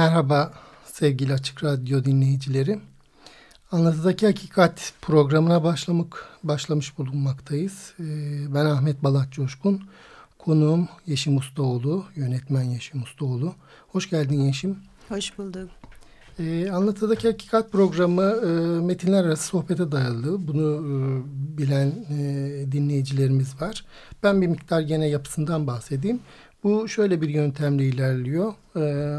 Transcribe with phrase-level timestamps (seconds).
[0.00, 0.52] Merhaba
[0.84, 2.80] sevgili Açık Radyo dinleyicileri.
[3.72, 7.94] Anlatıdaki Hakikat programına başlamak başlamış bulunmaktayız.
[8.00, 8.04] Ee,
[8.54, 9.82] ben Ahmet Balat Coşkun.
[10.38, 13.54] Konuğum Yeşim Ustaoğlu, yönetmen Yeşim Ustaoğlu.
[13.88, 14.78] Hoş geldin Yeşim.
[15.08, 15.70] Hoş bulduk.
[16.38, 18.46] Ee, Anlatıdaki Hakikat programı e,
[18.80, 20.48] metinler arası sohbete dayalı.
[20.48, 20.94] Bunu e,
[21.58, 23.84] bilen e, dinleyicilerimiz var.
[24.22, 26.20] Ben bir miktar gene yapısından bahsedeyim.
[26.64, 28.54] Bu şöyle bir yöntemle ilerliyor.
[28.76, 29.18] Ee,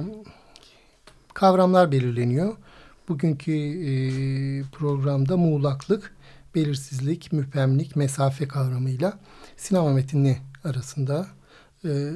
[1.34, 2.56] kavramlar belirleniyor.
[3.10, 3.94] Bugünkü e,
[4.72, 6.16] programda muğlaklık,
[6.56, 9.20] belirsizlik, müphemlik, mesafe kavramıyla
[9.58, 11.28] sinema metni arasında
[11.86, 12.12] e,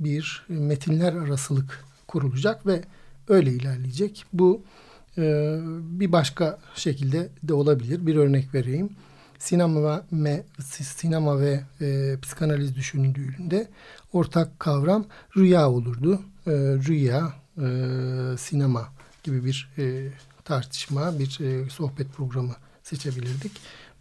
[0.00, 2.82] bir metinler arasılık kurulacak ve
[3.28, 4.24] öyle ilerleyecek.
[4.32, 4.62] Bu
[5.18, 8.06] e, bir başka şekilde de olabilir.
[8.06, 8.90] Bir örnek vereyim.
[9.38, 13.68] Sinema ve, sinema ve e, psikanaliz düşünüldüğünde
[14.12, 16.20] ortak kavram rüya olurdu.
[16.46, 18.88] E, rüya, e, sinema
[19.22, 20.08] gibi bir e,
[20.44, 23.52] tartışma, bir e, sohbet programı seçebilirdik.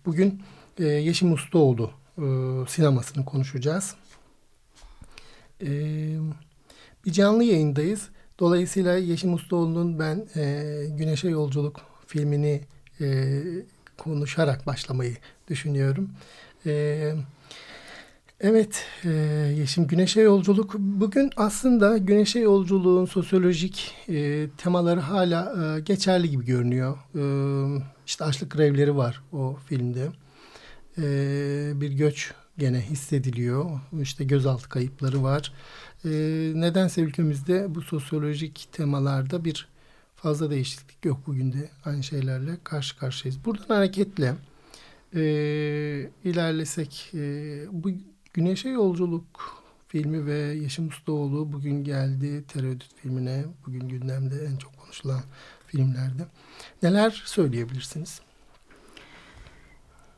[0.05, 0.41] Bugün
[0.79, 2.25] e, Yeşim Ustaoğlu e,
[2.67, 3.95] sinemasını konuşacağız.
[5.61, 5.69] E,
[7.05, 8.09] bir canlı yayındayız.
[8.39, 12.61] Dolayısıyla Yeşim Ustaoğlu'nun ben e, Güneşe Yolculuk filmini
[13.01, 13.41] e,
[13.97, 15.17] konuşarak başlamayı
[15.49, 16.09] düşünüyorum.
[16.65, 17.15] Evet.
[18.41, 19.09] Evet, e,
[19.57, 20.73] Yeşim Güneşe Yolculuk.
[20.79, 26.97] Bugün aslında Güneşe Yolculuğun sosyolojik e, temaları hala e, geçerli gibi görünüyor.
[27.15, 27.23] E,
[28.05, 30.09] işte açlık grevleri var o filmde.
[30.97, 31.01] E,
[31.81, 33.79] bir göç gene hissediliyor.
[34.01, 35.53] İşte gözaltı kayıpları var.
[36.05, 36.09] E,
[36.55, 39.67] nedense ülkemizde bu sosyolojik temalarda bir
[40.15, 43.45] fazla değişiklik yok bugün de aynı şeylerle karşı karşıyayız.
[43.45, 44.35] Buradan hareketle
[46.23, 47.13] ilerlesek
[47.71, 47.89] bu
[48.37, 53.45] Güneşe Yolculuk filmi ve Yeşim Ustaoğlu bugün geldi Tereddüt filmine.
[53.65, 55.21] Bugün gündemde en çok konuşulan
[55.67, 56.25] filmlerde.
[56.83, 58.21] Neler söyleyebilirsiniz?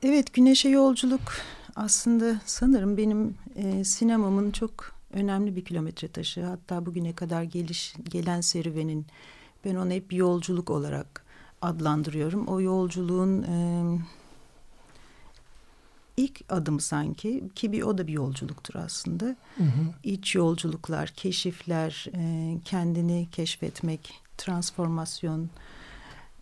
[0.03, 1.21] Evet Güneşe Yolculuk
[1.75, 6.43] aslında sanırım benim e, sinemamın çok önemli bir kilometre taşı.
[6.45, 9.05] Hatta bugüne kadar geliş, gelen serüvenin
[9.65, 11.25] ben onu hep yolculuk olarak
[11.61, 12.47] adlandırıyorum.
[12.47, 13.43] O yolculuğun...
[13.43, 13.83] E,
[16.19, 19.25] ilk adım sanki ki bir o da bir yolculuktur aslında.
[19.25, 19.93] Hı hı.
[20.03, 25.49] İç yolculuklar, keşifler, e, kendini keşfetmek, transformasyon,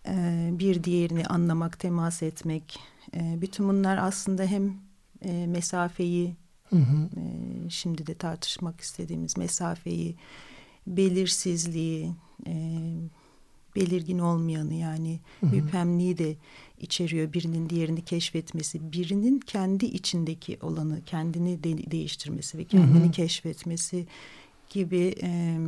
[0.06, 2.78] e, bir diğerini anlamak, temas etmek.
[3.14, 4.74] E, bütün bunlar aslında hem
[5.22, 6.36] e, mesafeyi,
[6.70, 7.08] hı hı.
[7.16, 7.24] E,
[7.70, 10.16] şimdi de tartışmak istediğimiz mesafeyi,
[10.86, 12.12] belirsizliği,
[12.46, 12.52] e,
[13.78, 15.56] belirgin olmayanı yani hı hı.
[15.56, 16.36] müphemliği de
[16.80, 17.32] içeriyor.
[17.32, 23.10] Birinin diğerini keşfetmesi, birinin kendi içindeki olanı kendini de değiştirmesi ve kendini hı hı.
[23.10, 24.06] keşfetmesi
[24.70, 25.58] gibi e,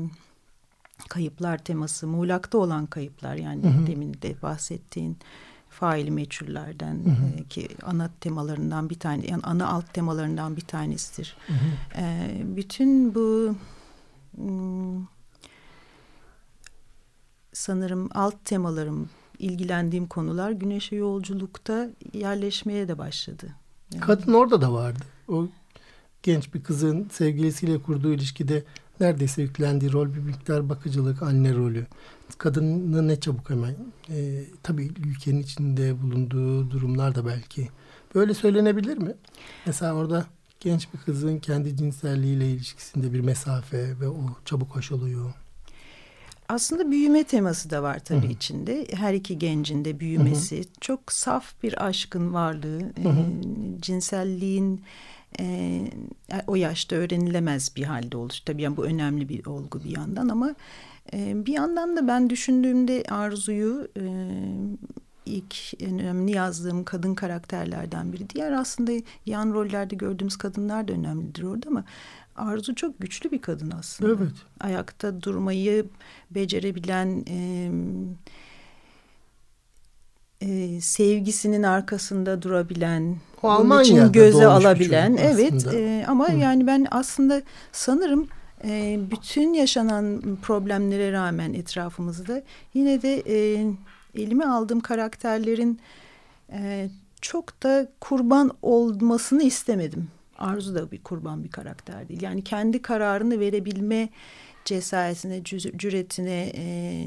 [1.09, 3.87] kayıplar teması, muğlakta olan kayıplar yani hı hı.
[3.87, 5.19] demin de bahsettiğin
[5.71, 7.41] faili meçhullerden hı hı.
[7.41, 11.37] E, ki ana temalarından bir tane yani ana alt temalarından bir tanesidir.
[11.47, 12.03] Hı hı.
[12.03, 13.55] E, bütün bu
[14.37, 15.07] hmm,
[17.53, 23.47] sanırım alt temalarım ilgilendiğim konular güneşe yolculukta yerleşmeye de başladı.
[23.93, 24.01] Yani.
[24.01, 25.05] Kadın orada da vardı.
[25.29, 25.49] O
[26.23, 28.65] genç bir kızın sevgilisiyle kurduğu ilişkide
[29.01, 31.87] neredeyse yüklendiği rol bir miktar bakıcılık, anne rolü.
[32.39, 33.77] Kadının ne çabuk hemen
[34.11, 37.69] e, tabii ülkenin içinde bulunduğu durumlar da belki
[38.15, 39.15] böyle söylenebilir mi?
[39.67, 40.27] Mesela orada
[40.61, 45.33] genç bir kızın kendi cinselliğiyle ilişkisinde bir mesafe ve o çabuk aşılıyor
[46.51, 48.33] aslında büyüme teması da var tabii Hı-hı.
[48.33, 48.87] içinde.
[48.93, 50.57] Her iki gencin de büyümesi.
[50.57, 50.65] Hı-hı.
[50.81, 52.81] Çok saf bir aşkın varlığı.
[52.81, 53.09] E,
[53.81, 54.83] cinselliğin
[55.41, 55.81] e,
[56.47, 58.41] o yaşta öğrenilemez bir halde oluş.
[58.41, 60.55] Tabii yani bu önemli bir olgu bir yandan ama
[61.13, 64.05] e, bir yandan da ben düşündüğümde Arzu'yu e,
[65.27, 68.31] ilk en önemli yazdığım kadın karakterlerden biri.
[68.31, 68.93] Diğer aslında
[69.27, 71.85] yan rollerde gördüğümüz kadınlar da önemlidir orada ama
[72.41, 74.13] Arzu çok güçlü bir kadın aslında.
[74.13, 74.33] Evet.
[74.61, 75.87] Ayakta durmayı
[76.31, 77.71] becerebilen, e,
[80.41, 85.17] e, sevgisinin arkasında durabilen, o onun için göze alabilen.
[85.17, 86.37] Evet e, ama Hı.
[86.37, 87.43] yani ben aslında
[87.73, 88.29] sanırım
[88.65, 92.43] e, bütün yaşanan problemlere rağmen etrafımızda
[92.75, 93.67] yine de e,
[94.15, 95.81] elime aldığım karakterlerin
[96.53, 96.91] e,
[97.21, 100.09] çok da kurban olmasını istemedim.
[100.41, 102.23] Arzu da bir kurban bir karakter değil.
[102.23, 104.09] Yani kendi kararını verebilme
[104.65, 105.45] cesaretine,
[105.77, 107.07] cüretine e,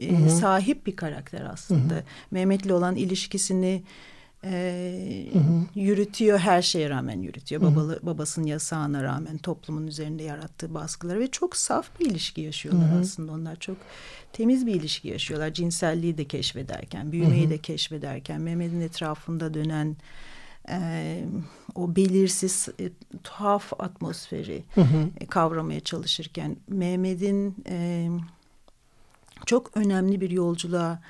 [0.00, 1.94] e, sahip bir karakter aslında.
[1.94, 2.04] Hı hı.
[2.30, 3.82] Mehmet'le olan ilişkisini
[4.44, 5.80] e, hı hı.
[5.80, 7.62] yürütüyor her şeye rağmen yürütüyor.
[7.62, 7.70] Hı hı.
[7.70, 12.94] Babalı, babasının yasağına rağmen toplumun üzerinde yarattığı baskıları ve çok saf bir ilişki yaşıyorlar hı
[12.94, 13.00] hı.
[13.00, 13.32] aslında.
[13.32, 13.76] Onlar çok
[14.32, 15.54] temiz bir ilişki yaşıyorlar.
[15.54, 17.50] Cinselliği de keşfederken, büyümeyi hı hı.
[17.50, 19.96] de keşfederken, Mehmet'in etrafında dönen
[20.68, 21.24] e,
[21.74, 22.90] o belirsiz e,
[23.24, 25.08] tuhaf atmosferi hı hı.
[25.20, 28.08] E, kavramaya çalışırken Mehmet'in e,
[29.46, 31.02] çok önemli bir yolculuğa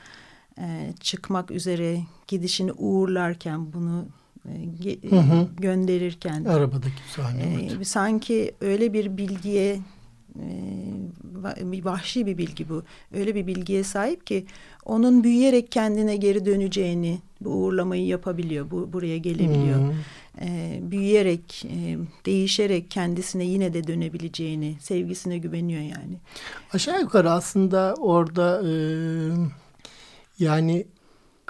[0.59, 4.07] e, çıkmak üzere gidişini uğurlarken bunu
[4.85, 5.49] e, hı hı.
[5.57, 9.81] gönderirken arabadaki sahne e, sanki öyle bir bilgiye
[11.61, 12.83] bir vahşi bir bilgi bu.
[13.15, 14.47] Öyle bir bilgiye sahip ki
[14.85, 19.79] onun büyüyerek kendine geri döneceğini, bu uğurlamayı yapabiliyor, bu buraya gelebiliyor.
[19.79, 19.95] Hmm.
[20.41, 26.19] E, büyüyerek, e, değişerek kendisine yine de dönebileceğini, sevgisine güveniyor yani.
[26.73, 28.73] Aşağı yukarı aslında orada e,
[30.39, 30.87] yani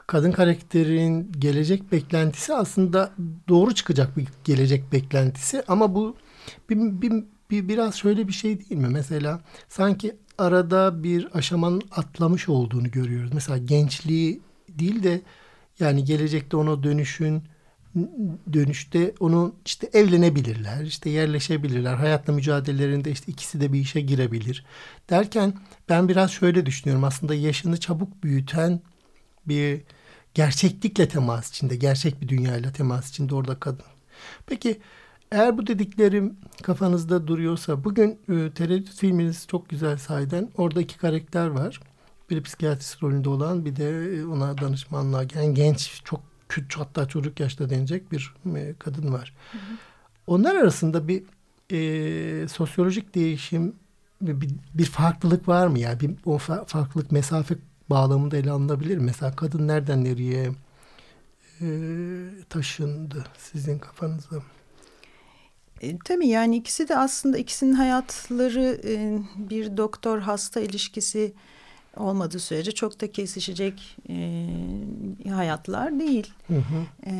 [0.06, 3.12] kadın karakterin gelecek beklentisi aslında
[3.48, 6.16] doğru çıkacak bir gelecek beklentisi ama bu
[6.70, 8.88] bir, bir, bir biraz şöyle bir şey değil mi?
[8.88, 13.30] Mesela sanki arada bir aşamanın atlamış olduğunu görüyoruz.
[13.34, 15.20] Mesela gençliği değil de
[15.80, 17.42] yani gelecekte ona dönüşün
[18.52, 21.94] dönüşte onu işte evlenebilirler, işte yerleşebilirler.
[21.94, 24.64] Hayatla mücadelelerinde işte ikisi de bir işe girebilir.
[25.10, 25.54] Derken
[25.88, 27.04] ben biraz şöyle düşünüyorum.
[27.04, 28.80] Aslında yaşını çabuk büyüten
[29.48, 29.82] bir
[30.34, 33.86] gerçeklikle temas içinde, gerçek bir dünyayla temas içinde orada kadın.
[34.46, 34.80] Peki
[35.32, 40.50] eğer bu dediklerim kafanızda duruyorsa bugün e, tereddüt filminiz çok güzel sayeden.
[40.56, 41.80] Orada iki karakter var.
[42.30, 47.40] Biri psikiyatrist rolünde olan bir de e, ona danışmanlığa gelen genç çok küçük hatta çocuk
[47.40, 49.34] yaşta denecek bir e, kadın var.
[49.52, 49.76] Hı hı.
[50.26, 51.22] Onlar arasında bir
[51.72, 53.74] e, sosyolojik değişim
[54.20, 55.78] bir, bir farklılık var mı?
[55.78, 57.54] Yani bir, o farklılık mesafe
[57.90, 58.98] bağlamında ele alınabilir.
[58.98, 60.50] Mesela kadın nereden nereye
[61.60, 61.68] e,
[62.48, 64.42] taşındı sizin kafanızda?
[65.80, 71.32] E, tabii yani ikisi de aslında ikisinin hayatları e, bir doktor hasta ilişkisi
[71.96, 76.32] olmadığı sürece çok da kesişecek e, hayatlar değil.
[76.46, 77.06] Hı hı.
[77.06, 77.12] E,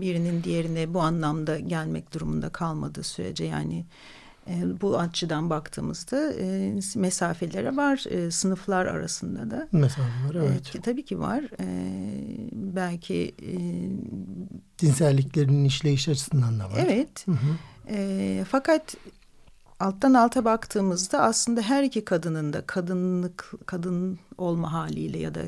[0.00, 3.84] birinin diğerine bu anlamda gelmek durumunda kalmadığı sürece yani
[4.48, 9.68] e, bu açıdan baktığımızda e, mesafelere var e, sınıflar arasında da.
[9.72, 10.76] Mesafeler evet.
[10.76, 11.44] E, tabii ki var.
[11.60, 11.66] E,
[12.52, 13.54] belki e,
[14.78, 16.78] cinselliklerinin işleyiş açısından da var.
[16.86, 17.26] Evet.
[17.26, 17.56] Hı hı.
[17.88, 18.96] E, fakat
[19.80, 25.40] alttan alta baktığımızda aslında her iki kadının da kadınlık kadın olma haliyle ya da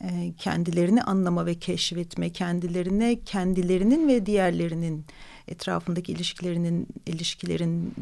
[0.00, 5.04] e, kendilerini anlama ve keşfetme, kendilerine kendilerinin ve diğerlerinin
[5.48, 7.94] etrafındaki ilişkilerinin ilişkilerin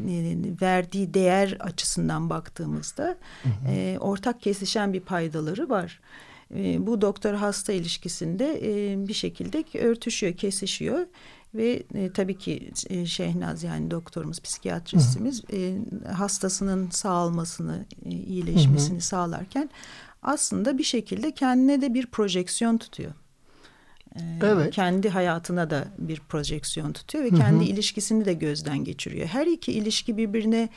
[0.61, 3.71] verdiği değer açısından baktığımızda hı hı.
[3.71, 5.99] E, ortak kesişen bir paydaları var.
[6.55, 11.05] E, bu doktor hasta ilişkisinde e, bir şekilde örtüşüyor, kesişiyor
[11.55, 15.77] ve e, tabii ki e, Şehnaz yani doktorumuz, psikiyatristimiz e,
[16.13, 19.05] hastasının sağalmasını, e, iyileşmesini hı hı.
[19.05, 19.69] sağlarken
[20.21, 23.11] aslında bir şekilde kendine de bir projeksiyon tutuyor.
[24.15, 24.73] E, evet.
[24.73, 27.39] Kendi hayatına da bir projeksiyon tutuyor ve hı hı.
[27.39, 29.27] kendi ilişkisini de gözden geçiriyor.
[29.27, 30.69] Her iki ilişki birbirine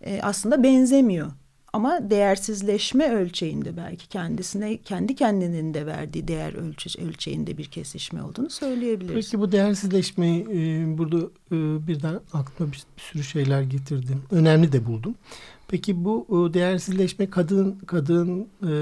[0.00, 1.32] e, aslında benzemiyor
[1.72, 8.50] ama değersizleşme ölçeğinde belki kendisine kendi kendinin de verdiği değer ölçü, ölçeğinde bir kesişme olduğunu
[8.50, 9.26] söyleyebiliriz.
[9.26, 11.18] Peki bu değersizleşmeyi e, burada
[11.52, 14.22] e, birden aklıma bir, bir sürü şeyler getirdim.
[14.30, 15.14] Önemli de buldum.
[15.68, 18.72] Peki bu e, değersizleşme kadın kadın e,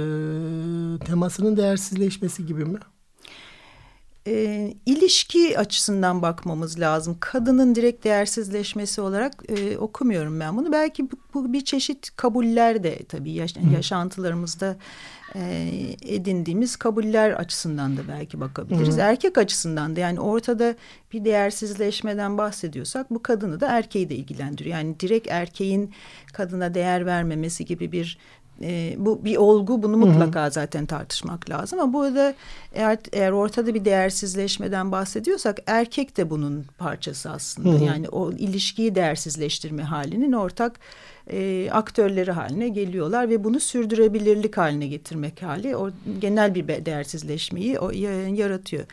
[1.04, 2.78] temasının değersizleşmesi gibi mi?
[4.26, 7.16] E, ilişki açısından bakmamız lazım.
[7.20, 10.72] Kadının direkt değersizleşmesi olarak e, okumuyorum ben bunu.
[10.72, 14.76] Belki bu, bu bir çeşit kabuller de tabii yaş yaşantılarımızda
[15.34, 15.70] e,
[16.02, 18.96] edindiğimiz kabuller açısından da belki bakabiliriz.
[18.96, 19.00] Hı.
[19.00, 20.74] Erkek açısından da yani ortada
[21.12, 24.76] bir değersizleşmeden bahsediyorsak bu kadını da erkeği de ilgilendiriyor.
[24.76, 25.94] Yani direkt erkeğin
[26.32, 28.18] kadına değer vermemesi gibi bir
[28.62, 30.50] e, bu bir olgu bunu mutlaka hı hı.
[30.50, 32.34] zaten tartışmak lazım ama burada
[32.74, 37.68] eğer, eğer ortada bir değersizleşmeden bahsediyorsak erkek de bunun parçası aslında.
[37.68, 37.84] Hı hı.
[37.84, 40.80] Yani o ilişkiyi değersizleştirme halinin ortak
[41.32, 47.90] e, aktörleri haline geliyorlar ve bunu sürdürebilirlik haline getirmek hali o genel bir değersizleşmeyi o
[47.90, 48.84] yaratıyor.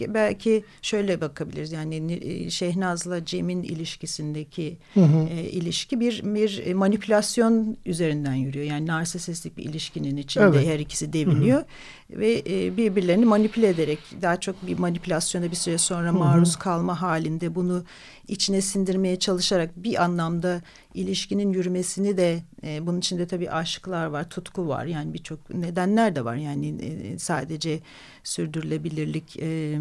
[0.00, 1.72] Belki şöyle bakabiliriz.
[1.72, 5.28] Yani e, Şehnaz'la Cem'in ilişkisindeki hı hı.
[5.28, 8.64] E, ilişki bir bir manipülasyon üzerinden yürüyor.
[8.64, 10.66] Yani narsisistik bir ilişkinin içinde evet.
[10.66, 11.58] her ikisi deviniyor.
[11.58, 12.05] Hı hı.
[12.10, 16.58] Ve e, birbirlerini manipüle ederek daha çok bir manipülasyona bir süre sonra maruz hı hı.
[16.58, 17.84] kalma halinde bunu
[18.28, 20.62] içine sindirmeye çalışarak bir anlamda
[20.94, 24.84] ilişkinin yürümesini de e, bunun içinde tabii aşıklar var, tutku var.
[24.86, 26.36] Yani birçok nedenler de var.
[26.36, 27.80] Yani e, sadece
[28.24, 29.78] sürdürülebilirlik e, e,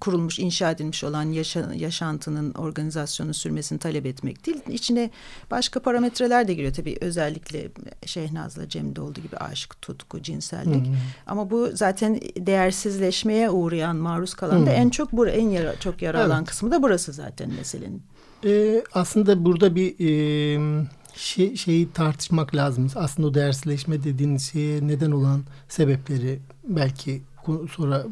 [0.00, 4.60] kurulmuş, inşa edilmiş olan yaşa, yaşantının organizasyonu sürmesini talep etmek değil.
[4.68, 5.10] İçine
[5.50, 6.96] başka parametreler de giriyor tabii.
[7.00, 7.68] Özellikle
[8.06, 10.86] Şehnaz'la Cem'de olduğu gibi aşk, tutku, cinsellik.
[10.86, 10.94] Hmm.
[11.26, 14.66] Ama bu zaten değersizleşmeye uğrayan, maruz kalan hmm.
[14.66, 16.48] da en çok bur en yara, çok yara evet.
[16.48, 18.02] kısmı da burası zaten meselenin.
[18.44, 22.90] Ee, aslında burada bir e, şey, şeyi tartışmak lazım.
[22.94, 27.22] Aslında o değersizleşme dediğiniz şeye neden olan sebepleri belki
[27.70, 28.06] sonra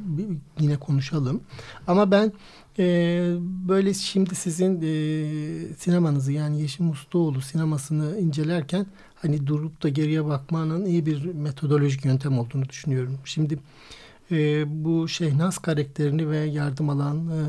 [0.60, 1.40] yine konuşalım.
[1.86, 2.32] Ama ben
[2.78, 2.84] e,
[3.68, 10.84] böyle şimdi sizin e, sinemanızı yani Yeşim Ustaoğlu sinemasını incelerken hani durup da geriye bakmanın
[10.84, 13.18] iyi bir metodolojik yöntem olduğunu düşünüyorum.
[13.24, 13.58] Şimdi
[14.30, 17.40] e, bu Şehnaz karakterini ve yardım alan e,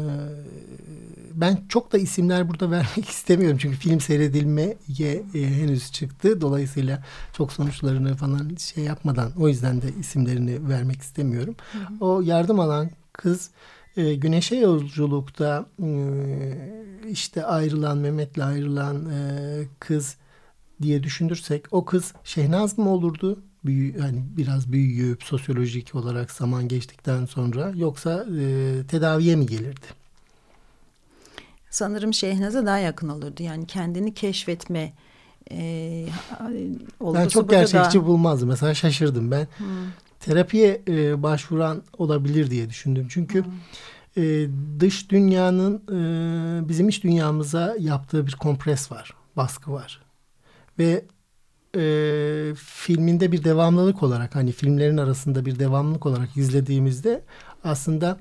[1.34, 7.52] ben çok da isimler burada vermek istemiyorum çünkü film seyredilmeye e, henüz çıktı dolayısıyla çok
[7.54, 11.56] sonuçlarını falan şey yapmadan o yüzden de isimlerini vermek istemiyorum.
[11.72, 12.06] Hı hı.
[12.06, 13.50] O yardım alan kız
[13.98, 15.90] e, güneşe yolculukta e,
[17.10, 20.16] işte ayrılan Mehmet'le ayrılan e, kız
[20.82, 23.44] diye düşünürsek o kız Şehnaz mı olurdu?
[23.66, 29.86] Büyü, yani biraz büyüyüp sosyolojik olarak zaman geçtikten sonra yoksa e, tedaviye mi gelirdi?
[31.70, 33.44] Sanırım Şehnaz'a daha yakın olurdu.
[33.44, 34.94] Yani kendini keşfetme
[35.52, 36.06] e,
[37.00, 38.06] olgusu Ben çok gerçekçi da...
[38.06, 38.50] bulmazdım.
[38.50, 39.48] Mesela şaşırdım ben.
[39.58, 39.68] Hmm.
[40.20, 43.08] Terapiye e, başvuran olabilir diye düşündüm.
[43.10, 44.24] Çünkü hmm.
[44.24, 44.48] e,
[44.80, 49.14] dış dünyanın e, bizim iç dünyamıza yaptığı bir kompres var.
[49.38, 50.02] Baskı var.
[50.80, 51.06] Ve
[51.76, 57.22] e, filminde bir devamlılık olarak hani filmlerin arasında bir devamlılık olarak izlediğimizde
[57.64, 58.18] aslında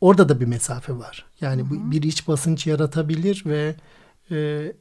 [0.00, 1.26] orada da bir mesafe var.
[1.40, 3.74] Yani bu bir iç basınç yaratabilir ve
[4.30, 4.72] e,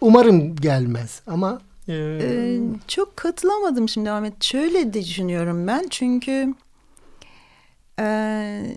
[0.00, 4.44] umarım gelmez ama e, ee, çok katılamadım şimdi Ahmet.
[4.44, 6.54] Şöyle de düşünüyorum ben çünkü
[8.00, 8.76] e,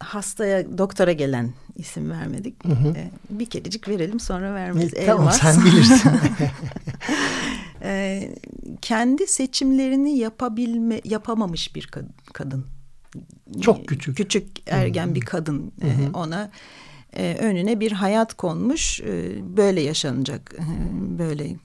[0.00, 2.64] hastaya doktora gelen isim vermedik.
[2.64, 2.88] Hı hı.
[2.96, 4.94] Ee, bir kerecik verelim sonra vermeyiz.
[4.94, 6.10] E, tamam sen bilirsin.
[7.82, 8.34] ee,
[8.82, 11.90] kendi seçimlerini yapabilme yapamamış bir
[12.32, 12.64] kadın.
[13.60, 14.16] Çok küçük.
[14.16, 15.14] Küçük ergen hı hı.
[15.14, 16.02] bir kadın hı hı.
[16.02, 16.50] Ee, ona
[17.16, 19.00] e, önüne bir hayat konmuş.
[19.00, 20.54] E, böyle yaşanacak.
[20.58, 20.64] E,
[21.18, 21.56] böyle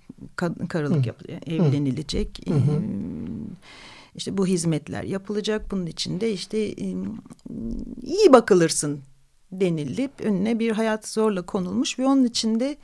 [0.70, 2.42] karılık yapılacak, evlenilecek.
[2.48, 2.72] Hı hı.
[2.72, 2.82] E,
[4.16, 5.72] işte bu hizmetler yapılacak.
[5.72, 6.74] Bunun içinde işte
[8.02, 9.02] iyi bakılırsın
[9.52, 12.78] denilip önüne bir hayat zorla konulmuş ve onun içinde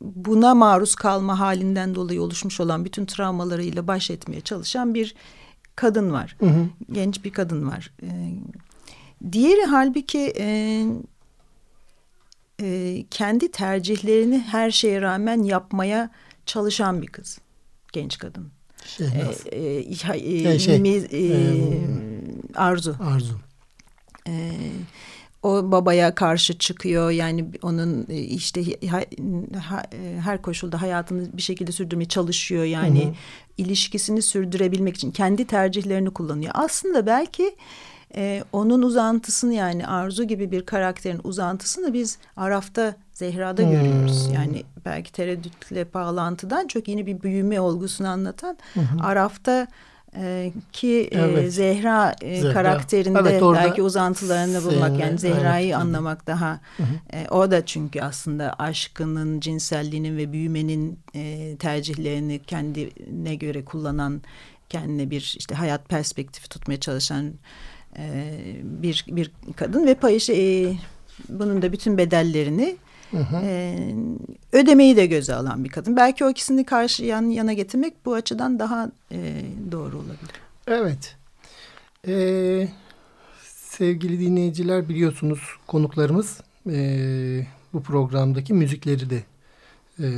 [0.00, 5.14] buna maruz kalma halinden dolayı oluşmuş olan bütün travmalarıyla baş etmeye çalışan bir
[5.76, 6.36] kadın var.
[6.40, 6.68] Hı hı.
[6.92, 7.92] Genç bir kadın var.
[9.32, 10.32] diğeri halbuki
[13.10, 16.10] kendi tercihlerini her şeye rağmen yapmaya
[16.46, 17.38] çalışan bir kız.
[17.92, 18.48] Genç kadın.
[18.88, 19.46] Şehnaz.
[19.52, 21.58] E, e, e, şey, miz, e, e,
[22.54, 22.96] arzu.
[23.00, 23.34] Arzu.
[24.28, 24.52] E,
[25.42, 28.88] o babaya karşı çıkıyor yani onun e, işte e,
[30.20, 33.14] her koşulda hayatını bir şekilde sürdürmeye çalışıyor yani hı hı.
[33.58, 37.56] ilişkisini sürdürebilmek için kendi tercihlerini kullanıyor aslında belki
[38.16, 43.70] e, onun uzantısını yani Arzu gibi bir karakterin uzantısını biz Araf'ta Zehra'da hmm.
[43.70, 44.30] görüyoruz.
[44.34, 48.82] Yani belki tereddütle bağlantıdan çok yeni bir büyüme olgusunu anlatan hmm.
[49.02, 49.66] Araf'ta
[50.16, 51.52] e, ki e, evet.
[51.52, 55.76] Zehra, e, Zehra karakterinde evet, belki uzantılarını bulmak yani Zehra'yı evet.
[55.76, 63.34] anlamak daha hı E, o da çünkü aslında aşkının, cinselliğinin ve büyümenin e, tercihlerini kendine
[63.34, 64.22] göre kullanan
[64.68, 67.32] kendine bir işte hayat perspektifi tutmaya çalışan
[67.96, 70.74] e, bir bir kadın ve payı e,
[71.28, 72.76] bunun da bütün bedellerini
[73.10, 73.36] Hı hı.
[73.44, 73.78] E,
[74.52, 75.96] ödemeyi de göze alan bir kadın.
[75.96, 79.42] Belki o ikisini karşı yan yana getirmek bu açıdan daha e,
[79.72, 80.30] doğru olabilir.
[80.66, 81.16] Evet.
[82.06, 82.68] Ee,
[83.44, 86.40] sevgili dinleyiciler biliyorsunuz konuklarımız
[86.70, 89.22] e, bu programdaki müzikleri de
[90.00, 90.08] e,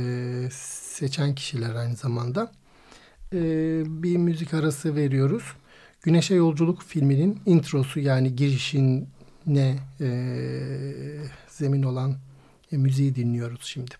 [0.51, 2.51] seçen kişiler aynı zamanda.
[3.33, 3.39] E,
[4.03, 5.43] bir müzik arası veriyoruz.
[6.03, 10.09] Güneşe Yolculuk filminin introsu yani girişine e,
[11.47, 12.15] zemin olan
[12.71, 13.95] e, müziği dinliyoruz şimdi.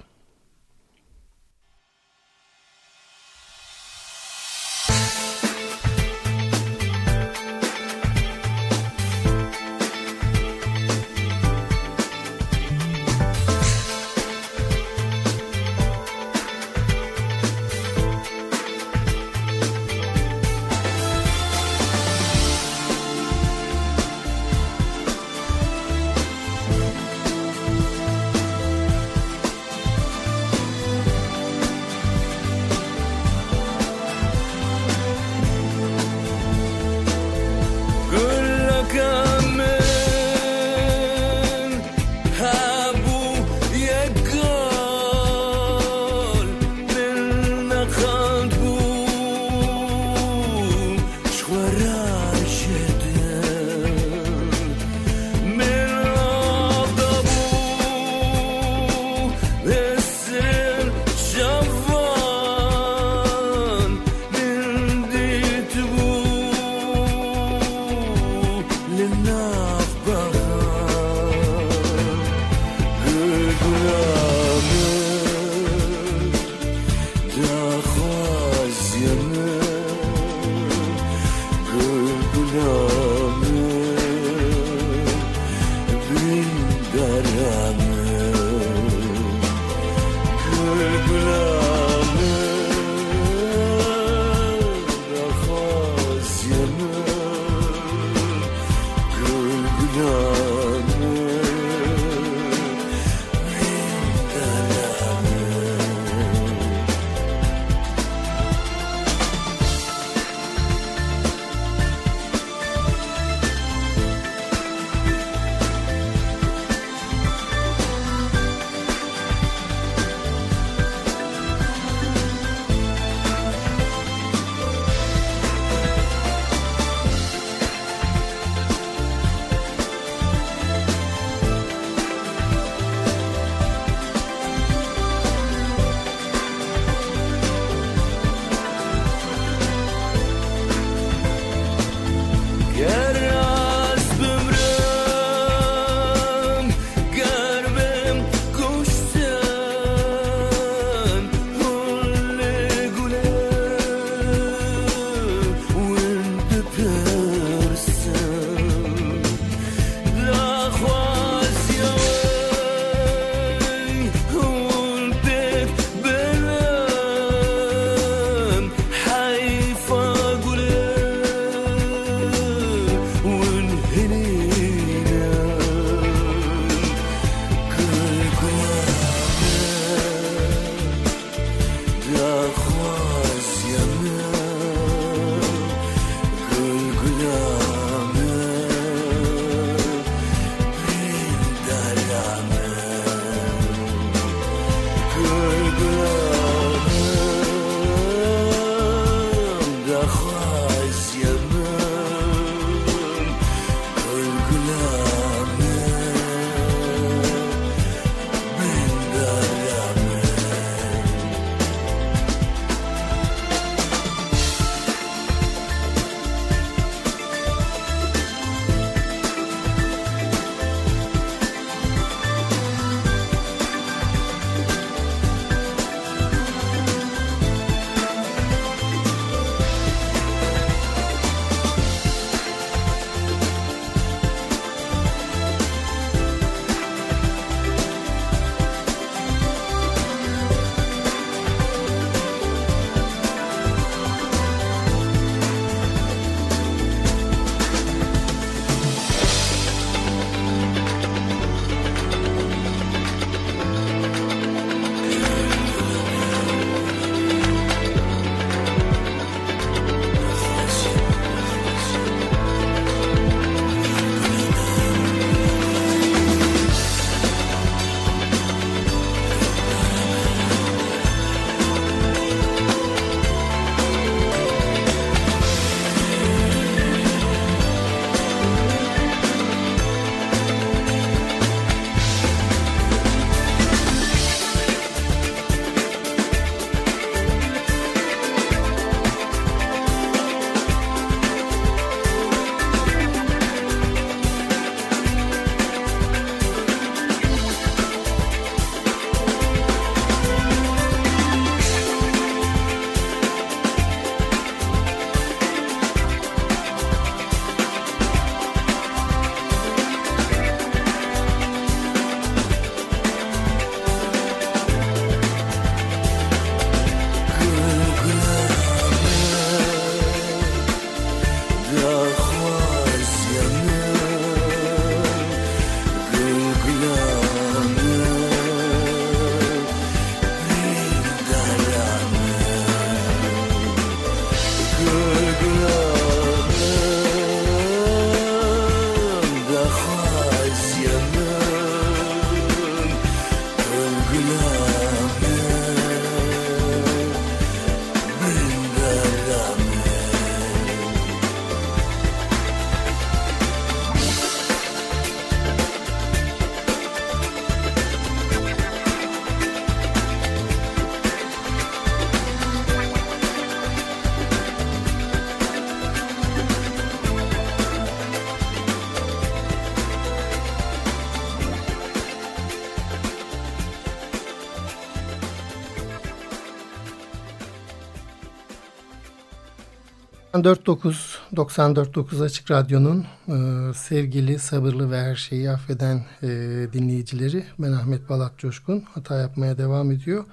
[380.33, 386.27] 94.9 94.9 Açık Radyo'nun e, sevgili, sabırlı ve her şeyi affeden e,
[386.73, 387.43] dinleyicileri.
[387.59, 388.83] Ben Ahmet Balat Coşkun.
[388.93, 390.25] Hata yapmaya devam ediyor.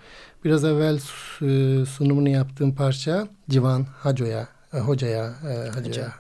[0.45, 6.13] Biraz evvel e, sunumunu yaptığım parça Civan Haco'ya, e, Hoca'ya, e, Hacı'ya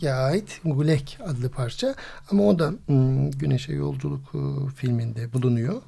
[0.00, 1.94] ya ait Gulek adlı parça.
[2.30, 2.72] Ama o da
[3.38, 5.82] Güneşe Yolculuk e, filminde bulunuyor.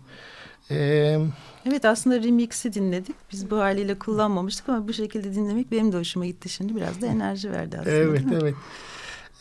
[0.70, 1.18] Ee,
[1.66, 3.16] evet aslında remix'i dinledik.
[3.32, 6.76] Biz bu haliyle kullanmamıştık ama bu şekilde dinlemek benim de hoşuma gitti şimdi.
[6.76, 7.96] Biraz da enerji verdi aslında.
[7.96, 8.54] Evet evet.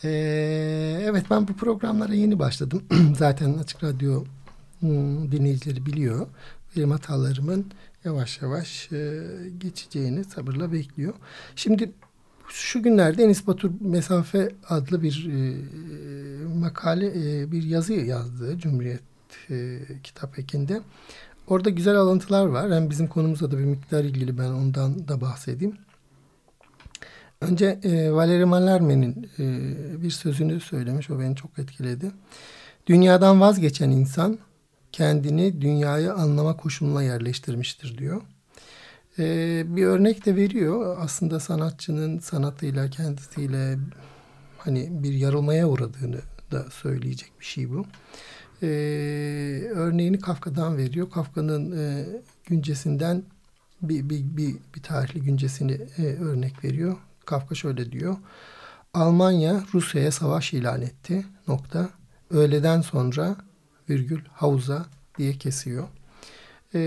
[0.04, 2.82] Ee, evet ben bu programlara yeni başladım.
[3.18, 4.24] Zaten Açık Radyo
[5.30, 6.26] dinleyicileri biliyor.
[6.76, 7.66] Benim hatalarımın
[8.04, 9.22] yavaş yavaş e,
[9.58, 11.14] geçeceğini sabırla bekliyor.
[11.56, 11.92] Şimdi
[12.48, 15.54] şu günlerde Enis Batur Mesafe adlı bir e,
[16.58, 19.11] makale, e, bir yazı yazdı Cumhuriyet
[19.50, 20.80] e, kitap ekinde.
[21.46, 22.72] Orada güzel alıntılar var.
[22.72, 25.76] Hem bizim konumuzla da bir miktar ilgili ben ondan da bahsedeyim.
[27.40, 31.10] Önce e, Valeri Mallarme'nin e, bir sözünü söylemiş.
[31.10, 32.10] O beni çok etkiledi.
[32.86, 34.38] Dünyadan vazgeçen insan
[34.92, 38.22] kendini dünyayı anlama koşuluna yerleştirmiştir diyor.
[39.18, 39.24] E,
[39.76, 40.96] bir örnek de veriyor.
[41.00, 43.78] Aslında sanatçının sanatıyla kendisiyle
[44.58, 47.86] hani bir yarılmaya uğradığını da söyleyecek bir şey bu
[48.62, 48.66] e,
[49.74, 51.10] örneğini Kafka'dan veriyor.
[51.10, 52.06] Kafka'nın e,
[52.46, 53.22] güncesinden
[53.82, 56.96] bir, bir, bir, bir tarihli güncesini e, örnek veriyor.
[57.24, 58.16] Kafka şöyle diyor.
[58.94, 61.26] Almanya Rusya'ya savaş ilan etti.
[61.48, 61.88] Nokta.
[62.30, 63.36] Öğleden sonra
[63.88, 64.86] virgül havuza
[65.18, 65.88] diye kesiyor.
[66.74, 66.78] Ee,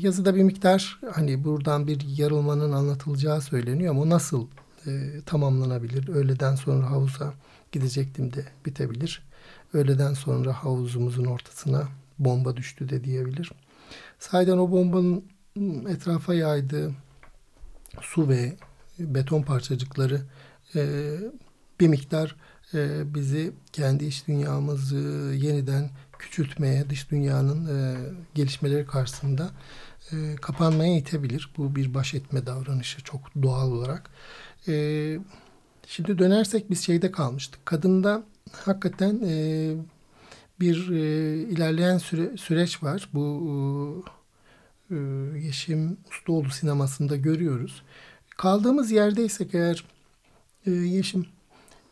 [0.00, 4.46] yazıda bir miktar hani buradan bir yarılmanın anlatılacağı söyleniyor ama nasıl
[4.86, 6.08] e, tamamlanabilir?
[6.08, 7.34] Öğleden sonra havuza
[7.72, 9.22] gidecektim de bitebilir.
[9.74, 13.52] Öğleden sonra havuzumuzun ortasına bomba düştü de diyebilir.
[14.18, 15.24] Sayeden o bombanın
[15.88, 16.92] etrafa yaydığı
[18.00, 18.56] su ve
[18.98, 20.20] beton parçacıkları
[20.74, 21.10] e,
[21.80, 22.36] bir miktar
[22.74, 24.96] e, bizi kendi iç dünyamızı
[25.36, 27.96] yeniden küçültmeye, dış dünyanın e,
[28.34, 29.50] gelişmeleri karşısında
[30.12, 31.50] e, kapanmaya itebilir.
[31.56, 34.10] Bu bir baş etme davranışı çok doğal olarak.
[34.68, 35.18] E,
[35.86, 37.66] şimdi dönersek biz şeyde kalmıştık.
[37.66, 38.24] Kadında
[38.64, 39.74] hakikaten e,
[40.60, 43.08] bir e, ilerleyen süre, süreç var.
[43.14, 44.04] Bu
[44.90, 44.94] e,
[45.38, 47.82] Yeşim Ustaoğlu sinemasında görüyoruz.
[48.36, 49.84] Kaldığımız yerdeysek eğer
[50.66, 51.26] e, Yeşim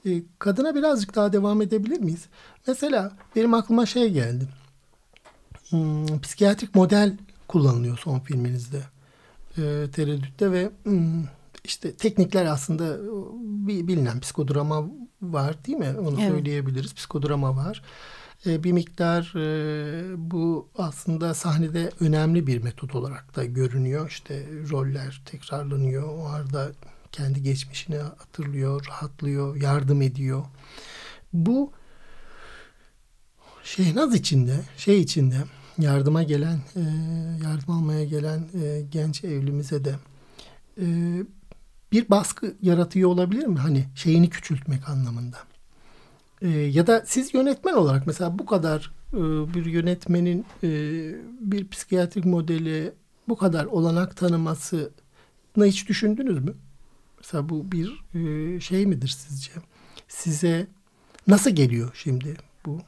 [0.06, 2.26] e, kadına birazcık daha devam edebilir miyiz?
[2.66, 4.48] Mesela benim aklıma şey geldi.
[5.68, 7.16] Hmm, psikiyatrik model
[7.48, 8.82] kullanılıyor son filminizde.
[9.58, 11.24] E, tereddütte ve hmm,
[11.64, 12.98] işte teknikler aslında
[13.66, 14.84] bilinen psikodrama
[15.22, 15.94] var değil mi?
[16.00, 16.32] Onu evet.
[16.32, 16.94] söyleyebiliriz.
[16.94, 17.82] Psikodrama var.
[18.46, 24.08] E, bir miktar e, bu aslında sahnede önemli bir metot olarak da görünüyor.
[24.08, 26.08] İşte roller tekrarlanıyor.
[26.18, 26.72] O arada
[27.12, 30.44] kendi geçmişini hatırlıyor, rahatlıyor, yardım ediyor.
[31.32, 31.72] Bu
[33.64, 35.36] Şehnaz içinde, şey içinde
[35.78, 36.80] yardıma gelen, e,
[37.44, 38.48] yardım almaya gelen
[38.90, 39.94] genç evlimize de
[41.92, 43.58] bir baskı yaratıyor olabilir mi?
[43.58, 45.38] Hani şeyini küçültmek anlamında.
[46.42, 49.18] E, ya da siz yönetmen olarak mesela bu kadar e,
[49.54, 50.68] bir yönetmenin e,
[51.40, 52.92] bir psikiyatrik modeli
[53.28, 54.90] bu kadar olanak tanımasını
[55.64, 56.54] hiç düşündünüz mü?
[57.18, 59.50] Mesela bu bir e, şey midir sizce?
[60.08, 60.66] Size
[61.26, 62.80] nasıl geliyor şimdi bu?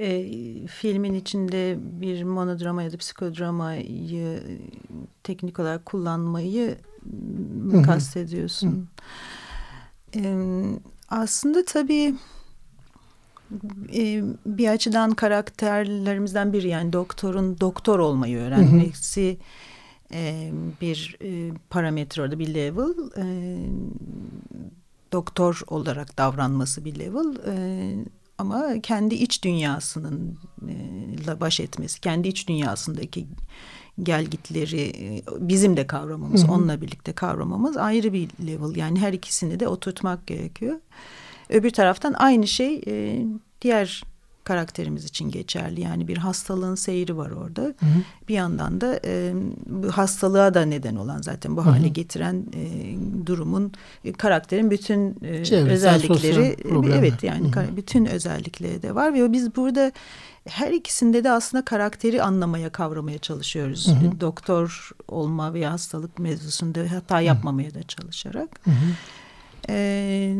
[0.00, 0.26] E,
[0.66, 4.42] filmin içinde bir monodrama ya da psikodramayı
[5.22, 6.78] teknik olarak kullanmayı
[7.62, 8.88] mı kastediyorsun?
[10.16, 10.34] E,
[11.08, 12.14] aslında tabii
[13.94, 19.38] e, bir açıdan karakterlerimizden biri yani doktorun doktor olmayı öğrenmesi
[20.12, 22.94] e, bir e, parametre orada bir level.
[23.16, 23.24] E,
[25.12, 27.36] doktor olarak davranması bir level.
[27.46, 27.94] E,
[28.38, 30.38] ama kendi iç dünyasının
[31.28, 33.26] e, baş etmesi, kendi iç dünyasındaki
[34.02, 36.52] gelgitleri e, bizim de kavramamız, hı hı.
[36.52, 38.76] onunla birlikte kavramamız ayrı bir level.
[38.76, 40.80] Yani her ikisini de oturtmak gerekiyor.
[41.48, 43.24] Öbür taraftan aynı şey e,
[43.62, 44.02] diğer
[44.46, 45.80] karakterimiz için geçerli.
[45.80, 47.62] Yani bir hastalığın seyri var orada.
[47.62, 48.02] Hı hı.
[48.28, 49.32] Bir yandan da e,
[49.66, 51.70] bu hastalığa da neden olan zaten bu hı hı.
[51.70, 52.66] hale getiren e,
[53.26, 53.72] durumun
[54.04, 56.56] e, karakterin bütün e, özellikleri
[56.92, 57.76] evet yani hı hı.
[57.76, 59.92] bütün özellikleri de var ve biz burada
[60.48, 63.88] her ikisinde de aslında karakteri anlamaya, kavramaya çalışıyoruz.
[63.88, 64.20] Hı hı.
[64.20, 68.60] Doktor olma veya hastalık mevzusunda hata yapmamaya da çalışarak.
[68.64, 68.92] Hı hı
[69.68, 70.36] e,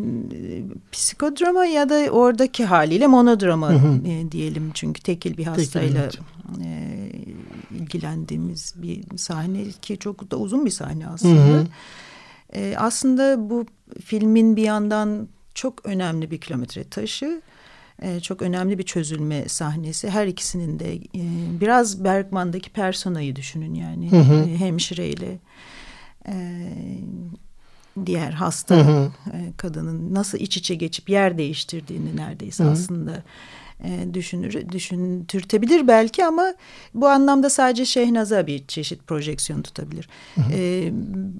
[0.92, 4.08] psikodrama ya da oradaki haliyle monodrama hı hı.
[4.08, 6.24] E, diyelim çünkü tekil bir hastayla tekil,
[6.64, 7.10] e,
[7.70, 11.40] ilgilendiğimiz bir sahne ki çok da uzun bir sahne aslında.
[11.40, 11.66] Hı hı.
[12.54, 13.66] E, aslında bu
[14.04, 17.42] filmin bir yandan çok önemli bir kilometre taşı.
[18.02, 20.10] E, çok önemli bir çözülme sahnesi.
[20.10, 21.00] Her ikisinin de e,
[21.60, 24.10] biraz Bergman'daki personayı düşünün yani.
[24.10, 24.48] Hı hı.
[24.48, 25.38] E, hemşireyle
[26.28, 26.34] e,
[28.06, 29.10] diğer hasta hı hı.
[29.32, 32.72] E, kadının nasıl iç içe geçip yer değiştirdiğini neredeyse hı hı.
[32.72, 33.22] aslında
[33.84, 36.54] e, düşünür, düşüntürtebilir belki ama
[36.94, 40.08] bu anlamda sadece Şehnaz'a bir çeşit projeksiyon tutabilir.
[40.34, 40.52] Hı hı.
[40.52, 40.90] E,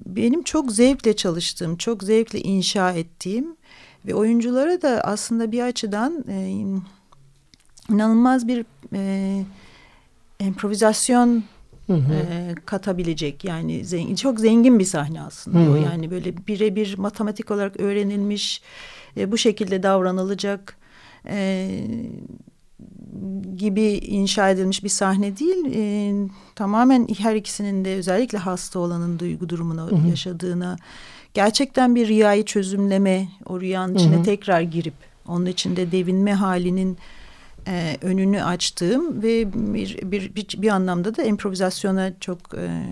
[0.05, 3.55] benim çok zevkle çalıştığım, çok zevkle inşa ettiğim
[4.05, 6.49] ve oyunculara da aslında bir açıdan e,
[7.89, 9.43] inanılmaz bir e,
[10.39, 11.43] improvizasyon
[11.87, 12.13] Hı hı.
[12.13, 15.77] E, katabilecek yani zengin, çok zengin bir sahne aslında hı hı.
[15.77, 18.61] yani böyle birebir matematik olarak öğrenilmiş
[19.17, 20.77] e, bu şekilde davranılacak
[21.29, 21.69] e,
[23.55, 25.65] gibi inşa edilmiş bir sahne değil.
[25.75, 26.13] E,
[26.55, 30.07] tamamen her ikisinin de özellikle hasta olanın duygu durumuna hı hı.
[30.09, 30.77] yaşadığına
[31.33, 34.23] gerçekten bir rüyayı çözümleme, o rüyanın içine hı hı.
[34.23, 34.93] tekrar girip
[35.27, 36.97] onun içinde devinme halinin
[37.67, 42.83] e, önünü açtığım ve bir, bir, bir, bir anlamda da improvizasyona çok e,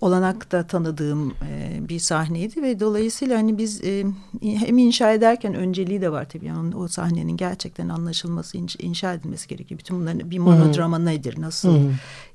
[0.00, 4.04] olanak da tanıdığım e, bir sahneydi ve dolayısıyla hani biz e,
[4.42, 9.48] hem inşa ederken önceliği de var tabii yani o sahnenin gerçekten anlaşılması inş, inşa edilmesi
[9.48, 9.80] gerekiyor.
[9.80, 11.06] Bütün bunların bir monodrama hmm.
[11.06, 11.90] nedir nasıl hmm.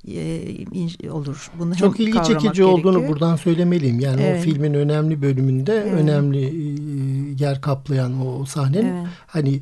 [0.08, 0.40] e,
[0.72, 2.68] inş, olur bunu çok ilgi çekici gerekiyor.
[2.68, 4.40] olduğunu buradan söylemeliyim yani evet.
[4.40, 6.00] o filmin önemli bölümünde evet.
[6.00, 9.06] önemli e, yer kaplayan o sahnenin evet.
[9.26, 9.60] hani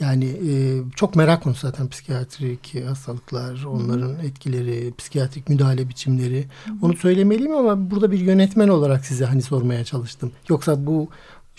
[0.00, 0.52] yani e,
[0.96, 4.26] çok merak konusu zaten psikiyatrik hastalıklar, onların Hı.
[4.26, 6.44] etkileri, psikiyatrik müdahale biçimleri.
[6.64, 6.72] Hı.
[6.82, 10.32] Onu söylemeliyim ama burada bir yönetmen olarak size hani sormaya çalıştım.
[10.48, 11.08] Yoksa bu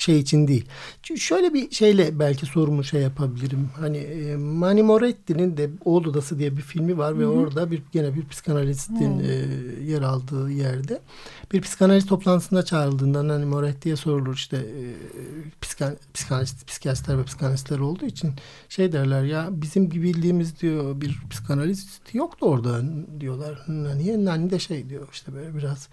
[0.02, 0.66] şey için değil.
[1.16, 3.70] Şöyle bir şeyle belki sorumu şey yapabilirim.
[3.80, 7.20] Hani e, Mani Moretti'nin de Oğul Odası diye bir filmi var Hı -hı.
[7.20, 9.34] ve orada bir gene bir psikanalistin e,
[9.84, 11.02] yer aldığı yerde
[11.54, 14.84] bir psikanaliz toplantısında çağrıldığında Mani Moretti'ye sorulur işte e,
[15.62, 18.34] psikan, psikanalist, psikiyatristler ve psikanalistler olduğu için
[18.70, 22.82] şey derler ya bizim gibi bildiğimiz diyor bir psikanalist yoktu orada
[23.20, 23.66] diyorlar.
[23.98, 24.26] Niye?
[24.26, 25.90] Nani de şey diyor işte böyle biraz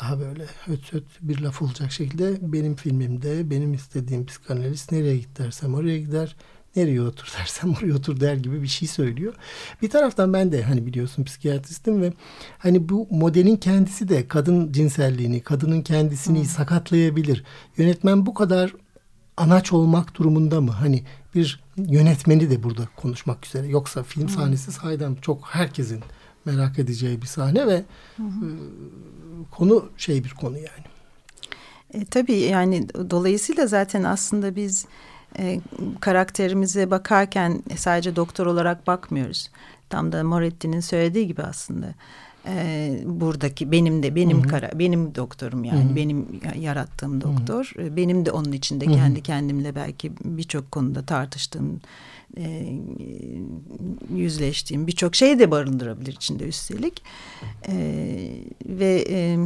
[0.00, 5.38] daha böyle höt höt bir laf olacak şekilde benim filmimde benim istediğim psikanalist nereye git
[5.38, 6.36] dersem oraya gider
[6.76, 9.34] nereye otur dersem oraya otur der gibi bir şey söylüyor.
[9.82, 12.12] Bir taraftan ben de hani biliyorsun psikiyatristim ve
[12.58, 16.44] hani bu modelin kendisi de kadın cinselliğini, kadının kendisini hmm.
[16.44, 17.44] sakatlayabilir.
[17.76, 18.74] Yönetmen bu kadar
[19.36, 20.70] anaç olmak durumunda mı?
[20.70, 21.04] Hani
[21.34, 23.66] bir yönetmeni de burada konuşmak üzere.
[23.66, 26.02] Yoksa film sahnesi sahiden çok herkesin
[26.44, 27.84] merak edeceği bir sahne ve
[28.16, 28.46] hı hı.
[28.46, 28.50] E,
[29.50, 30.84] konu şey bir konu yani.
[31.94, 34.86] E, tabii yani dolayısıyla zaten aslında biz
[35.38, 35.60] e,
[36.00, 39.50] karakterimize bakarken sadece doktor olarak bakmıyoruz.
[39.90, 41.94] Tam da Moretti'nin söylediği gibi aslında
[42.46, 44.48] e, buradaki benim de benim Hı -hı.
[44.48, 45.96] kara benim doktorum yani Hı -hı.
[45.96, 47.72] benim yarattığım doktor.
[47.76, 47.96] Hı -hı.
[47.96, 48.94] Benim de onun içinde Hı -hı.
[48.94, 51.80] kendi kendimle belki birçok konuda tartıştığım
[52.36, 52.78] e,
[54.14, 57.02] yüzleştiğim birçok şey de barındırabilir içinde üstelik.
[57.68, 57.74] E,
[58.66, 59.38] ve e,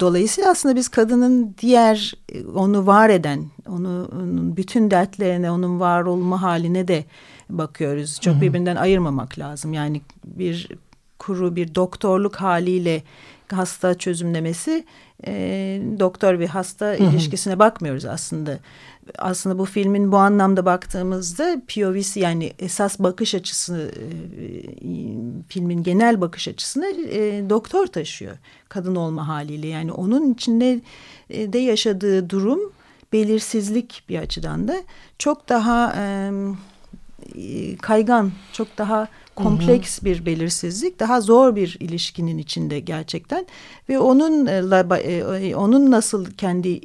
[0.00, 2.14] dolayısıyla aslında biz kadının diğer
[2.54, 7.04] onu var eden, onu onun bütün dertlerine, onun var olma haline de
[7.50, 8.20] bakıyoruz.
[8.20, 8.40] Çok Hı -hı.
[8.40, 9.72] birbirinden ayırmamak lazım.
[9.72, 10.68] Yani bir
[11.18, 13.02] kuru bir doktorluk haliyle
[13.52, 14.84] hasta çözümlemesi
[15.26, 15.32] e,
[15.98, 17.10] doktor ve hasta Hı -hı.
[17.10, 18.58] ilişkisine bakmıyoruz aslında
[19.18, 24.46] aslında bu filmin bu anlamda baktığımızda POV'si yani esas bakış açısı e,
[25.48, 28.38] filmin genel bakış açısını e, doktor taşıyor
[28.68, 29.66] kadın olma haliyle.
[29.66, 30.80] Yani onun içinde
[31.30, 32.72] e, de yaşadığı durum
[33.12, 34.76] belirsizlik bir açıdan da
[35.18, 35.94] çok daha
[37.82, 40.04] kaygan çok daha kompleks hı hı.
[40.04, 43.46] bir belirsizlik, daha zor bir ilişkinin içinde gerçekten
[43.88, 46.80] ve onun e, onun nasıl kendi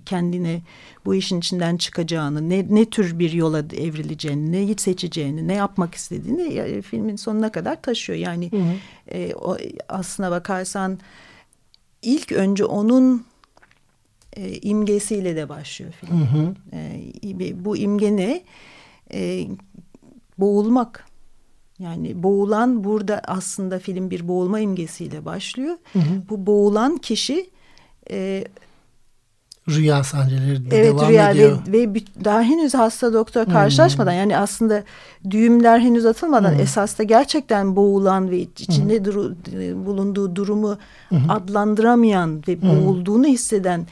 [0.00, 0.62] kendine
[1.04, 6.82] bu işin içinden çıkacağını, ne, ne tür bir yola evrileceğini, neyi seçeceğini, ne yapmak istediğini
[6.82, 8.18] filmin sonuna kadar taşıyor.
[8.18, 8.74] Yani hı hı.
[9.08, 9.56] E, o,
[9.88, 10.98] aslına bakarsan
[12.02, 13.26] ilk önce onun
[14.32, 16.20] e, imgesiyle de başlıyor film.
[16.20, 16.54] Hı hı.
[16.72, 18.22] E, bu imge ne?
[18.22, 18.44] E,
[20.38, 21.04] boğulmak.
[21.78, 25.76] Yani boğulan burada aslında film bir boğulma imgesiyle başlıyor.
[25.92, 26.22] Hı hı.
[26.30, 27.50] Bu boğulan kişi
[28.10, 28.44] e,
[29.68, 31.58] rüya sahneleri evet, devam rüya ediyor.
[31.66, 34.18] Ve, ve daha henüz hasta doktor karşılaşmadan hmm.
[34.18, 34.82] yani aslında
[35.30, 36.60] düğümler henüz atılmadan hmm.
[36.60, 39.04] esas da gerçekten boğulan ve içinde hmm.
[39.04, 39.36] duru,
[39.86, 41.30] bulunduğu durumu hmm.
[41.30, 43.86] adlandıramayan ve boğulduğunu hisseden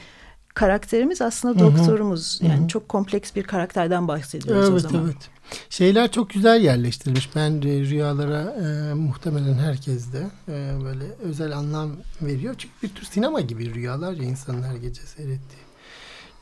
[0.53, 2.41] karakterimiz aslında doktorumuz.
[2.41, 2.49] Hı hı.
[2.49, 5.05] Yani çok kompleks bir karakterden bahsediyoruz evet, o zaman.
[5.05, 5.29] Evet,
[5.69, 7.35] Şeyler çok güzel yerleştirilmiş.
[7.35, 12.55] Ben rüyalara e, muhtemelen herkes de e, böyle özel anlam veriyor.
[12.57, 15.63] Çünkü bir tür sinema gibi rüyalar ya insanın her gece seyrettiği.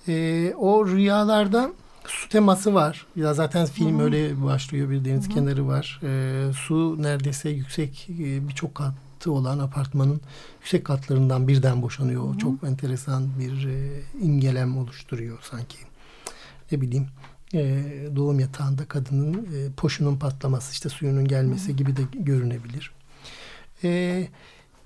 [0.07, 1.71] E, o rüyalarda
[2.05, 3.05] su teması var.
[3.15, 4.03] Ya zaten film Hı-hı.
[4.03, 4.89] öyle başlıyor.
[4.89, 5.33] Bir deniz Hı-hı.
[5.33, 6.01] kenarı var.
[6.03, 8.81] E, su neredeyse yüksek e, birçok
[9.21, 10.21] katı olan apartmanın
[10.59, 12.29] yüksek katlarından birden boşanıyor.
[12.29, 12.37] Hı-hı.
[12.37, 15.77] Çok enteresan bir e, imgelem oluşturuyor sanki.
[16.71, 17.07] Ne bileyim
[17.53, 17.83] e,
[18.15, 21.77] doğum yatağında kadının e, poşunun patlaması işte suyunun gelmesi Hı-hı.
[21.77, 22.91] gibi de görünebilir.
[23.83, 24.27] E,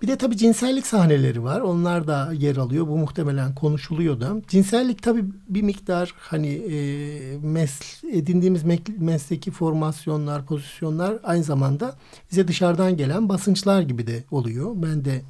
[0.02, 1.62] bir de tabii cinsellik sahneleri var.
[1.62, 2.88] Onlar da yer alıyor.
[2.88, 4.36] Bu muhtemelen konuşuluyor da.
[4.48, 6.78] Cinsellik tabii bir miktar hani e,
[7.38, 8.64] mes edindiğimiz
[8.98, 11.96] mesleki formasyonlar, pozisyonlar aynı zamanda
[12.32, 14.72] bize dışarıdan gelen basınçlar gibi de oluyor.
[14.76, 15.22] Ben de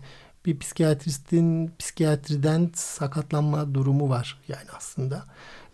[0.46, 5.26] bir psikiyatristin psikiyatriden sakatlanma durumu var yani aslında.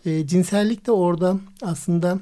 [0.04, 2.18] E, cinsellik de orada aslında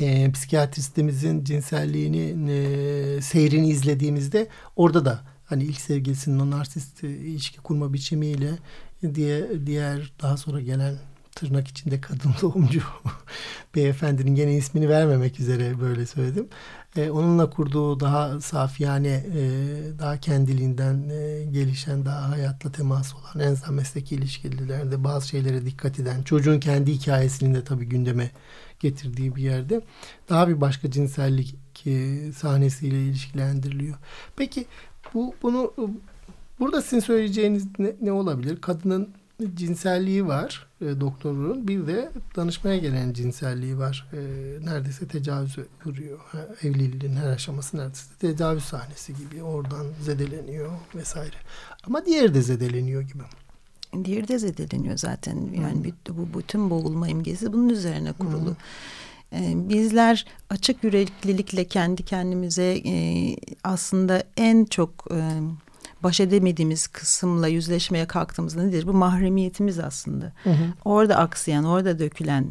[0.00, 7.92] e, psikiyatristimizin cinselliğini e, seyrini izlediğimizde orada da hani ilk sevgilisinin o narsist ilişki kurma
[7.92, 8.50] biçimiyle
[9.14, 10.94] diye diğer daha sonra gelen
[11.34, 12.82] tırnak içinde kadın doğumcu
[13.74, 16.48] beyefendinin gene ismini vermemek üzere böyle söyledim.
[16.96, 19.40] E, onunla kurduğu daha safiyane, e,
[19.98, 25.98] daha kendiliğinden e, gelişen, daha hayatla temas olan, en azından mesleki ilişkilerde bazı şeylere dikkat
[25.98, 28.30] eden, çocuğun kendi hikayesini de tabii gündeme
[28.80, 29.80] getirdiği bir yerde
[30.28, 33.96] daha bir başka cinsellik e, sahnesiyle ilişkilendiriliyor.
[34.36, 34.66] Peki
[35.14, 35.72] bu bunu
[36.60, 38.60] burada sizin söyleyeceğiniz ne, ne olabilir?
[38.60, 39.08] Kadının
[39.54, 41.68] cinselliği var e, doktorun.
[41.68, 44.08] Bir de danışmaya gelen cinselliği var.
[44.12, 44.18] E,
[44.66, 46.18] neredeyse tecavüz vuruyor.
[46.62, 49.42] Evliliğin her aşaması neredeyse tecavüz sahnesi gibi.
[49.42, 51.36] Oradan zedeleniyor vesaire.
[51.86, 53.22] Ama diğeri de zedeleniyor gibi.
[54.04, 55.36] Diğeri de zedeleniyor zaten.
[55.60, 56.16] Yani hmm.
[56.16, 58.46] bu bütün boğulma imgesi bunun üzerine kurulu.
[58.46, 58.56] Hmm.
[59.68, 62.94] Bizler açık yüreklilikle kendi kendimize e,
[63.64, 65.20] aslında en çok e,
[66.02, 68.86] baş edemediğimiz kısımla yüzleşmeye kalktığımızda nedir?
[68.86, 70.32] Bu mahremiyetimiz aslında.
[70.44, 70.64] Hı hı.
[70.84, 72.46] Orada aksayan, orada dökülen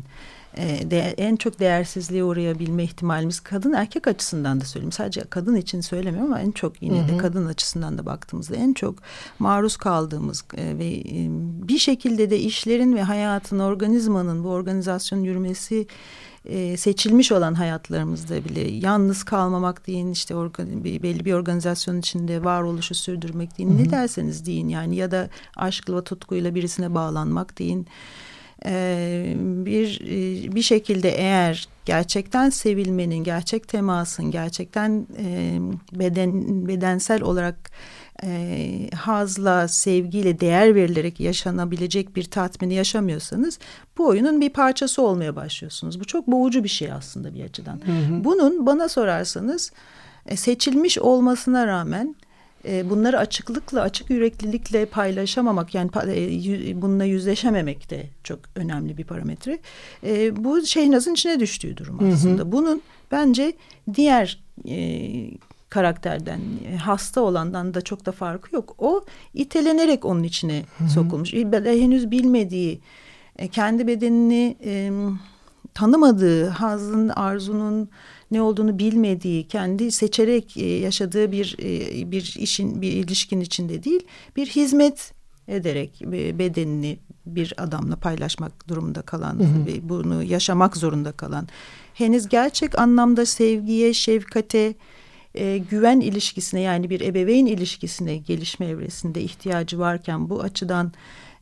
[0.57, 4.91] e, de, en çok değersizliğe uğrayabilme ihtimalimiz kadın erkek açısından da söyleyeyim.
[4.91, 7.07] Sadece kadın için söylemiyorum ama en çok yine hı hı.
[7.07, 8.95] de kadın açısından da baktığımızda en çok
[9.39, 11.27] maruz kaldığımız e, ve e,
[11.67, 15.87] bir şekilde de işlerin ve hayatın, organizmanın bu organizasyonun yürümesi
[16.45, 22.95] e, seçilmiş olan hayatlarımızda bile yalnız kalmamak deyin işte organ, belli bir organizasyon içinde varoluşu
[22.95, 23.87] sürdürmek deyin Hı -hı.
[23.87, 27.87] ne derseniz deyin yani ya da aşkla tutkuyla birisine bağlanmak deyin
[28.65, 35.59] e, bir e, bir şekilde eğer gerçekten sevilmenin gerçek temasın gerçekten e,
[35.93, 37.71] beden bedensel olarak
[38.23, 43.59] e, hazla, sevgiyle, değer verilerek yaşanabilecek bir tatmini yaşamıyorsanız
[43.97, 45.99] bu oyunun bir parçası olmaya başlıyorsunuz.
[45.99, 47.81] Bu çok boğucu bir şey aslında bir açıdan.
[47.85, 48.23] Hı hı.
[48.23, 49.71] Bunun bana sorarsanız
[50.35, 52.15] seçilmiş olmasına rağmen
[52.63, 59.59] bunları açıklıkla, açık yüreklilikle paylaşamamak yani e, bununla yüzleşememek de çok önemli bir parametre.
[60.03, 62.41] E, bu Şehnaz'ın içine düştüğü durum aslında.
[62.41, 62.51] Hı hı.
[62.51, 62.81] Bunun
[63.11, 63.53] bence
[63.93, 64.39] diğer
[64.69, 65.31] e,
[65.69, 66.41] karakterden
[66.83, 68.75] hasta olandan da çok da farkı yok.
[68.77, 70.89] O itelenerek onun içine Hı -hı.
[70.89, 71.33] sokulmuş.
[71.33, 72.81] Henüz bilmediği
[73.37, 74.91] e, kendi bedenini e,
[75.73, 77.89] tanımadığı hazın arzunun
[78.31, 84.01] ne olduğunu bilmediği kendi seçerek e, yaşadığı bir e, bir işin bir ilişkin içinde değil
[84.35, 85.13] bir hizmet
[85.47, 91.47] ederek e, bedenini bir adamla paylaşmak durumunda kalan ve bunu yaşamak zorunda kalan
[91.93, 94.73] henüz gerçek anlamda sevgiye şefkate
[95.35, 100.91] e, güven ilişkisine yani bir ebeveyn ilişkisine gelişme evresinde ihtiyacı varken bu açıdan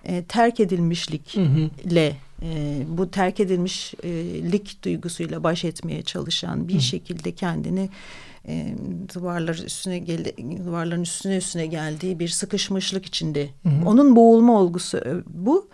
[0.04, 7.90] e, terk edilmişlikle E, bu terk edilmişlik duygusuyla baş etmeye çalışan bir hı şekilde kendini
[8.48, 8.76] e,
[9.16, 10.26] duvarlar üstüne gel
[10.66, 13.50] duvarların üstüne üstüne geldiği bir sıkışmışlık içinde.
[13.64, 13.86] Hı hı.
[13.86, 15.68] Onun boğulma olgusu e, bu.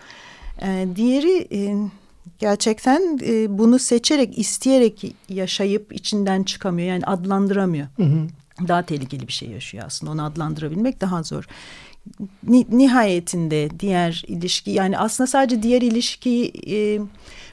[0.61, 1.75] E, diğeri e,
[2.39, 6.87] gerçekten e, bunu seçerek, isteyerek yaşayıp içinden çıkamıyor.
[6.87, 7.87] Yani adlandıramıyor.
[7.97, 8.27] Hı hı.
[8.67, 10.11] Daha tehlikeli bir şey yaşıyor aslında.
[10.11, 11.47] Onu adlandırabilmek daha zor.
[12.71, 16.99] Nihayetinde diğer ilişki yani aslında sadece diğer ilişki e,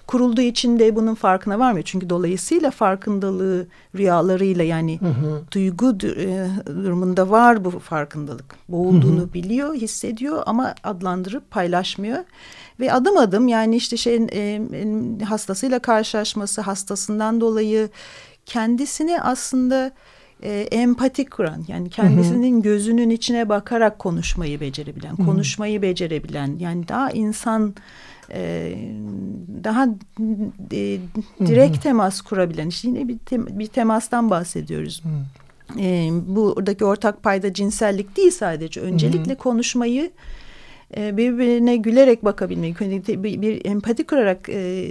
[0.06, 1.84] kurulduğu için de bunun farkına varmıyor.
[1.84, 5.42] Çünkü dolayısıyla farkındalığı rüyalarıyla yani hı hı.
[5.52, 8.54] duygu e, durumunda var bu farkındalık.
[8.68, 9.32] Boğulduğunu hı hı.
[9.32, 12.24] biliyor, hissediyor ama adlandırıp paylaşmıyor.
[12.80, 17.88] Ve adım adım yani işte şeyin e, hastasıyla karşılaşması, hastasından dolayı
[18.46, 19.92] kendisini aslında
[20.42, 22.62] e, empati kuran yani kendisinin hı hı.
[22.62, 25.26] gözünün içine bakarak konuşmayı becerebilen, hı hı.
[25.26, 27.74] konuşmayı becerebilen yani daha insan
[28.34, 28.74] e,
[29.64, 29.84] daha
[30.72, 30.98] e,
[31.46, 31.82] direkt hı hı.
[31.82, 35.02] temas kurabilen işte yine bir, tem, bir temastan bahsediyoruz.
[35.04, 35.08] Hı.
[35.80, 39.38] E, buradaki ortak payda cinsellik değil sadece öncelikle hı hı.
[39.38, 40.10] konuşmayı
[40.96, 44.90] e, birbirine gülerek bakabilmeyi, bir, bir empati kurarak e,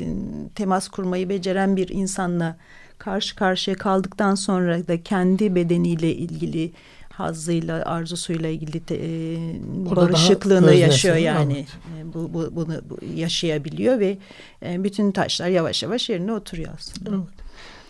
[0.56, 2.58] temas kurmayı beceren bir insanla
[3.02, 6.72] karşı karşıya kaldıktan sonra da kendi bedeniyle ilgili
[7.10, 11.66] hazzıyla, arzusuyla ilgili de, e, barışıklığını yaşıyor yani.
[11.96, 12.14] Evet.
[12.14, 14.18] Bu, bu, bunu bu, yaşayabiliyor ve
[14.66, 17.10] e, bütün taşlar yavaş yavaş yerine oturuyor aslında.
[17.10, 17.42] Evet.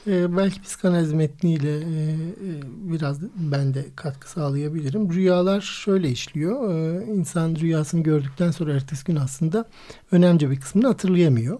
[0.07, 2.17] Ee, belki psikanaliz metniyle e, e,
[2.63, 5.13] biraz ben de katkı sağlayabilirim.
[5.13, 6.73] Rüyalar şöyle işliyor.
[6.73, 9.65] Ee, insan rüyasını gördükten sonra ertesi gün aslında
[10.11, 11.59] önemli bir kısmını hatırlayamıyor.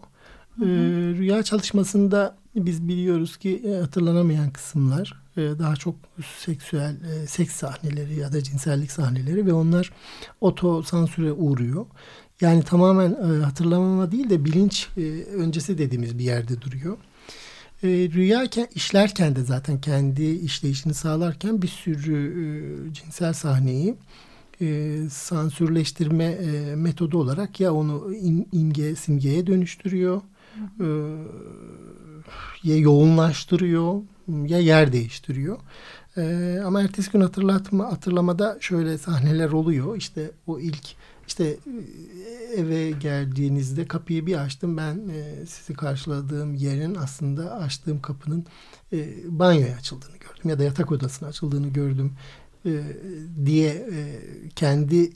[0.62, 0.66] Hı.
[0.66, 5.96] Ee, rüya çalışmasında biz biliyoruz ki e, hatırlanamayan kısımlar e, daha çok
[6.38, 9.92] seksüel e, seks sahneleri ya da cinsellik sahneleri ve onlar
[10.42, 11.86] oto sansüre uğruyor.
[12.42, 14.88] Yani tamamen hatırlamama değil de bilinç
[15.38, 16.98] öncesi dediğimiz bir yerde duruyor.
[17.84, 23.96] Rüyayken işlerken de zaten kendi işleyişini sağlarken bir sürü cinsel sahneyi
[25.10, 26.36] sansürleştirme
[26.76, 28.14] metodu olarak ya onu
[28.52, 30.31] imge simgeye dönüştürüyor e,
[32.64, 35.58] ya yoğunlaştırıyor ya yer değiştiriyor.
[36.18, 39.98] E, ama ertesi gün hatırlatma hatırlamada şöyle sahneler oluyor.
[39.98, 40.96] İşte o ilk
[41.28, 44.78] işte e, eve geldiğinizde kapıyı bir açtım.
[44.78, 48.46] Ben e, sizi karşıladığım yerin aslında açtığım kapının
[48.94, 52.14] e, banyoya açıldığını gördüm ya da yatak odasına açıldığını gördüm
[52.66, 52.72] e,
[53.46, 54.20] diye e,
[54.56, 55.12] kendi e,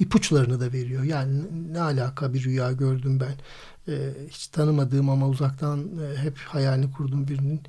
[0.00, 1.02] ipuçlarını da veriyor.
[1.02, 1.42] Yani
[1.72, 3.34] ne alaka bir rüya gördüm ben
[3.88, 7.60] e, hiç tanımadığım ama uzaktan e, hep hayalini kurduğum birinin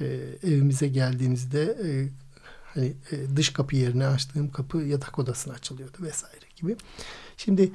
[0.00, 0.04] e,
[0.42, 2.08] evimize geldiğimizde e,
[2.74, 6.76] hani e, dış kapı yerine açtığım kapı yatak odasına açılıyordu vesaire gibi.
[7.36, 7.72] Şimdi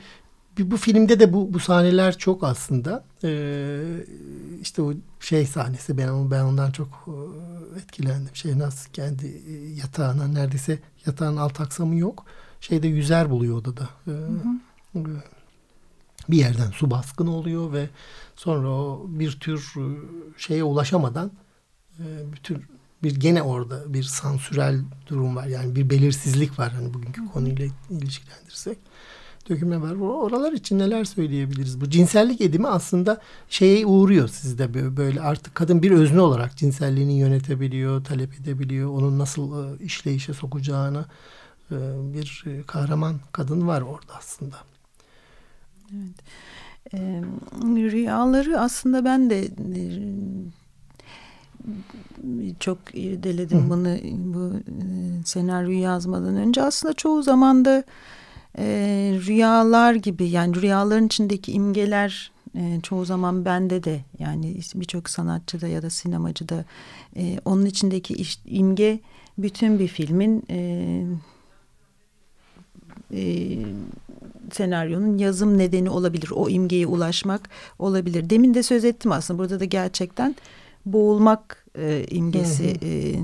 [0.60, 3.04] bu filmde de bu, bu sahneler çok aslında.
[3.24, 3.82] Ee,
[4.62, 8.36] işte o şey sahnesi ben ben ondan çok e, etkilendim.
[8.36, 12.26] Şey nasıl kendi e, yatağına neredeyse yatağın alt aksamı yok.
[12.62, 13.90] Şeyde yüzer buluyor odada.
[14.08, 15.22] Ee, hı hı
[16.30, 17.90] bir yerden su baskını oluyor ve
[18.36, 19.86] sonra o bir tür e,
[20.38, 21.32] şeye ulaşamadan
[22.00, 22.04] e,
[22.34, 22.64] bütün
[23.04, 25.48] bir gene orada bir sansürel durum var.
[25.48, 28.78] Yani bir belirsizlik var hani bugünkü konuyla ilişkilendirirsek.
[29.50, 29.96] Dökümle var.
[29.96, 31.82] Oralar için neler söyleyebiliriz?
[31.82, 38.04] Bu cinsellik edimi aslında şeye uğruyor sizde böyle artık kadın bir özne olarak cinselliğini yönetebiliyor,
[38.04, 38.90] talep edebiliyor.
[38.90, 41.06] Onun nasıl e, işleyişe sokacağını
[42.14, 44.56] bir kahraman kadın var orada aslında.
[45.94, 46.16] Evet.
[46.94, 47.22] E,
[47.92, 49.50] rüyaları aslında ben de e,
[52.60, 53.70] çok irdeledim Hı.
[53.70, 53.98] bunu
[54.34, 56.64] bu e, senaryoyu yazmadan önce.
[56.64, 57.84] Aslında çoğu zaman da
[58.58, 58.66] e,
[59.28, 65.82] rüyalar gibi yani rüyaların içindeki imgeler e, çoğu zaman bende de yani birçok sanatçıda ya
[65.82, 66.66] da sinemacıda
[67.16, 69.00] e, onun içindeki iş, imge
[69.38, 71.02] bütün bir filmin e,
[73.14, 73.24] e,
[74.52, 76.30] senaryonun yazım nedeni olabilir.
[76.36, 77.50] O imgeye ulaşmak
[77.80, 78.30] olabilir.
[78.30, 79.40] Demin de söz ettim aslında.
[79.40, 80.36] Burada da gerçekten
[80.86, 83.16] boğulmak e, imgesi e,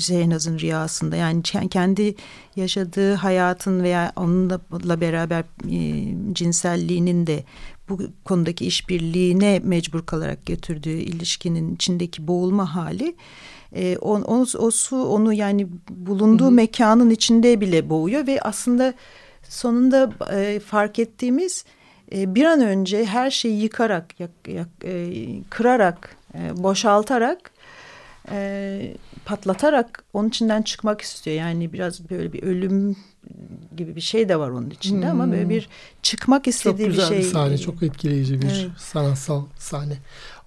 [0.00, 1.16] Zeynaz'ın rüyasında.
[1.16, 2.14] Yani kendi
[2.56, 7.44] yaşadığı hayatın veya onunla beraber e, cinselliğinin de
[7.88, 13.14] bu konudaki işbirliğine mecbur kalarak götürdüğü ilişkinin içindeki boğulma hali
[13.74, 16.52] e, o, o, o su onu yani bulunduğu hı hı.
[16.52, 18.94] mekanın içinde bile boğuyor ve aslında
[19.48, 21.64] sonunda e, fark ettiğimiz
[22.12, 25.12] e, bir an önce her şeyi yıkarak, yak, yak, e,
[25.50, 27.50] kırarak, e, boşaltarak,
[28.30, 31.36] e, patlatarak onun içinden çıkmak istiyor.
[31.36, 32.96] Yani biraz böyle bir ölüm
[33.76, 35.20] gibi bir şey de var onun içinde hmm.
[35.20, 35.68] ama böyle bir
[36.02, 37.02] çıkmak istediği bir şey.
[37.02, 38.70] Çok güzel bir, sahne, çok etkileyici bir evet.
[38.78, 39.98] sanatsal sahne.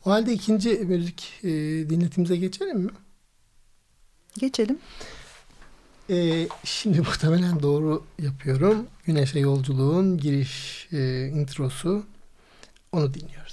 [0.06, 1.50] O halde ikinci müzik e,
[1.90, 2.92] dinletimize geçelim mi?
[4.40, 4.78] Geçelim.
[6.10, 8.88] Ee, şimdi muhtemelen doğru yapıyorum.
[9.06, 12.06] Güneşe yolculuğun giriş e, introsu.
[12.92, 13.47] Onu dinliyoruz.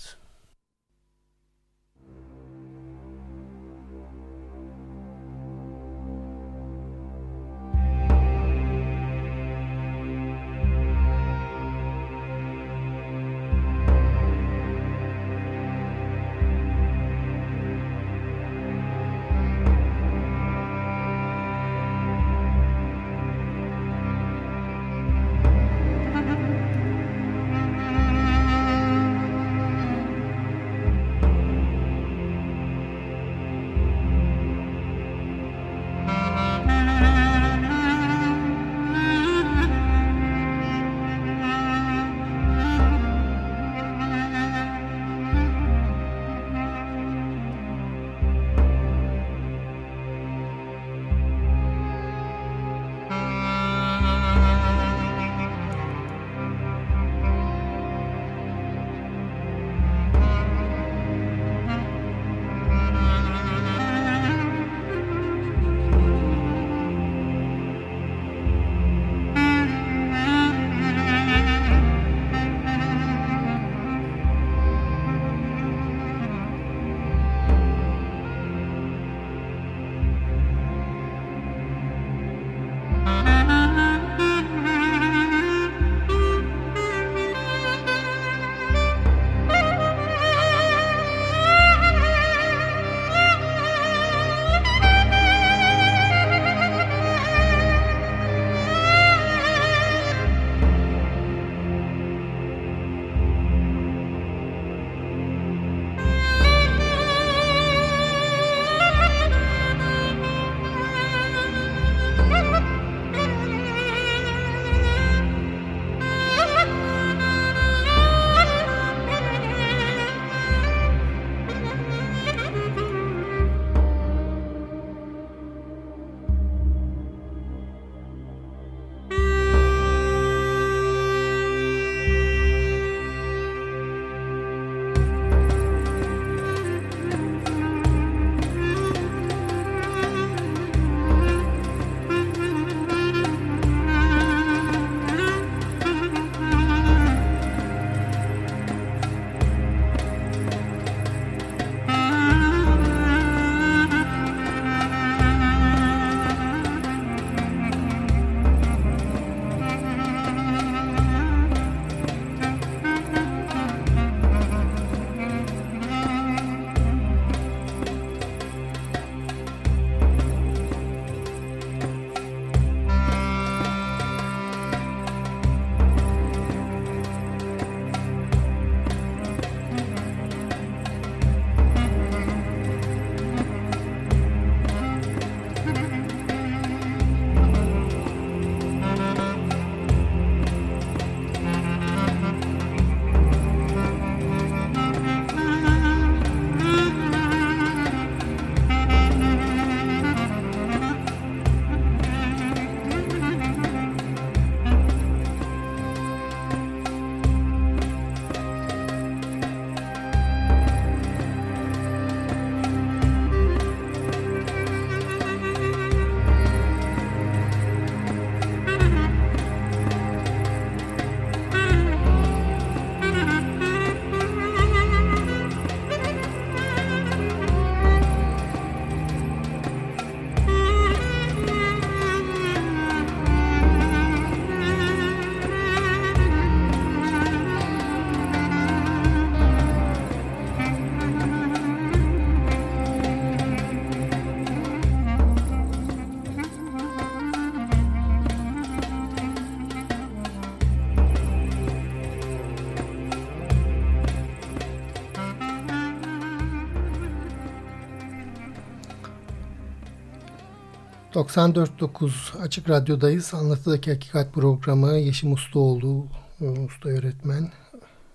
[261.14, 263.34] 94.9 Açık Radyo'dayız.
[263.34, 266.06] Anlatıdaki Hakikat programı Yeşim Ustaoğlu,
[266.40, 267.52] e, usta öğretmen.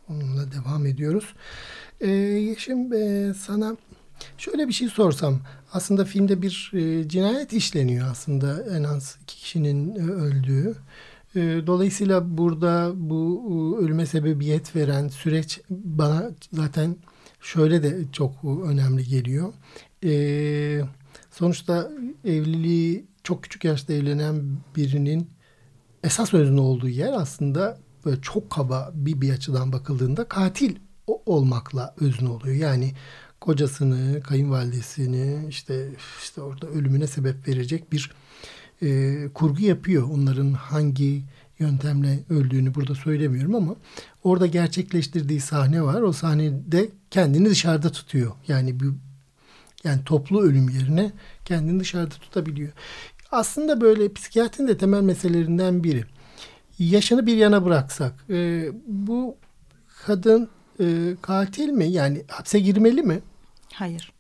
[0.10, 1.34] Onunla devam ediyoruz.
[2.02, 3.78] Ee, Yeşim e, sana
[4.38, 5.40] şöyle bir şey sorsam.
[5.74, 10.76] Aslında filmde bir e, cinayet işleniyor aslında en az iki kişinin e, öldüğü.
[11.36, 16.96] E, dolayısıyla burada bu e, ölüme sebebiyet veren süreç bana zaten
[17.42, 19.54] şöyle de çok önemli geliyor.
[20.04, 20.82] E,
[21.40, 21.92] sonuçta
[22.26, 25.30] evliliği çok küçük yaşta evlenen birinin
[26.04, 30.76] esas özne olduğu yer aslında böyle çok kaba bir, bir açıdan bakıldığında katil
[31.08, 32.56] olmakla özne oluyor.
[32.56, 32.94] Yani
[33.42, 38.12] kocasını, kayınvalidesini işte işte orada ölümüne sebep verecek bir
[38.82, 40.10] e, kurgu yapıyor.
[40.10, 41.24] Onların hangi
[41.60, 43.76] yöntemle öldüğünü burada söylemiyorum ama
[44.24, 46.02] orada gerçekleştirdiği sahne var.
[46.02, 48.32] O sahnede kendini dışarıda tutuyor.
[48.48, 48.90] Yani bir
[49.84, 51.12] yani toplu ölüm yerine
[51.46, 52.72] kendini dışarıda tutabiliyor.
[53.32, 56.04] Aslında böyle psikiyatrinin de temel meselelerinden biri.
[56.80, 59.36] Yaşını bir yana bıraksak e, bu
[60.06, 60.50] kadın
[60.80, 61.86] e, katil mi?
[61.86, 63.20] Yani hapse girmeli mi?
[63.74, 64.14] Hayır.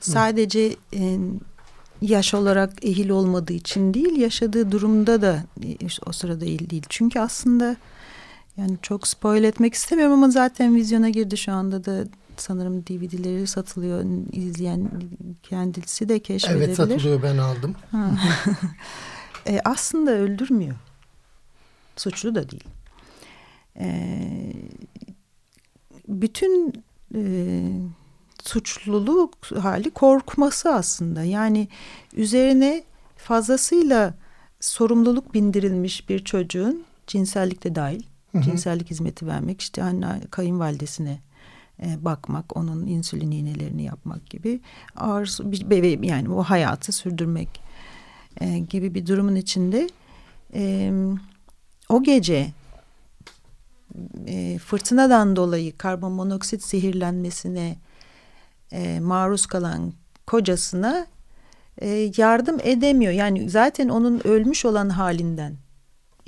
[0.00, 1.18] Sadece e,
[2.02, 5.76] yaş olarak ehil olmadığı için değil, yaşadığı durumda da e,
[6.06, 6.82] o sırada ehil değil.
[6.88, 7.76] Çünkü aslında
[8.56, 12.04] yani çok spoil etmek istemiyorum ama zaten vizyona girdi şu anda da
[12.42, 14.04] sanırım DVD'leri satılıyor.
[14.32, 14.90] izleyen
[15.42, 16.64] kendisi de keşfedebilir.
[16.64, 17.74] Evet satılıyor ben aldım.
[19.46, 20.76] e, aslında öldürmüyor.
[21.96, 22.64] Suçlu da değil.
[23.76, 24.52] E,
[26.08, 26.84] bütün
[27.14, 27.22] e,
[28.42, 31.24] suçluluk hali korkması aslında.
[31.24, 31.68] Yani
[32.12, 32.82] üzerine
[33.16, 34.14] fazlasıyla
[34.60, 38.42] sorumluluk bindirilmiş bir çocuğun cinsellikte dahil, hı hı.
[38.42, 41.18] cinsellik hizmeti vermek, işte anne kayınvalidesine
[41.98, 44.60] bakmak, onun insülin iğnelerini yapmak gibi
[44.96, 47.60] ağır bir yani o hayatı sürdürmek
[48.40, 49.88] e, gibi bir durumun içinde
[50.54, 50.92] e,
[51.88, 52.50] o gece
[54.26, 57.76] e, fırtınadan dolayı karbon monoksit zehirlenmesine
[58.72, 59.92] e, maruz kalan
[60.26, 61.06] kocasına
[61.78, 63.12] e, yardım edemiyor.
[63.12, 65.56] Yani zaten onun ölmüş olan halinden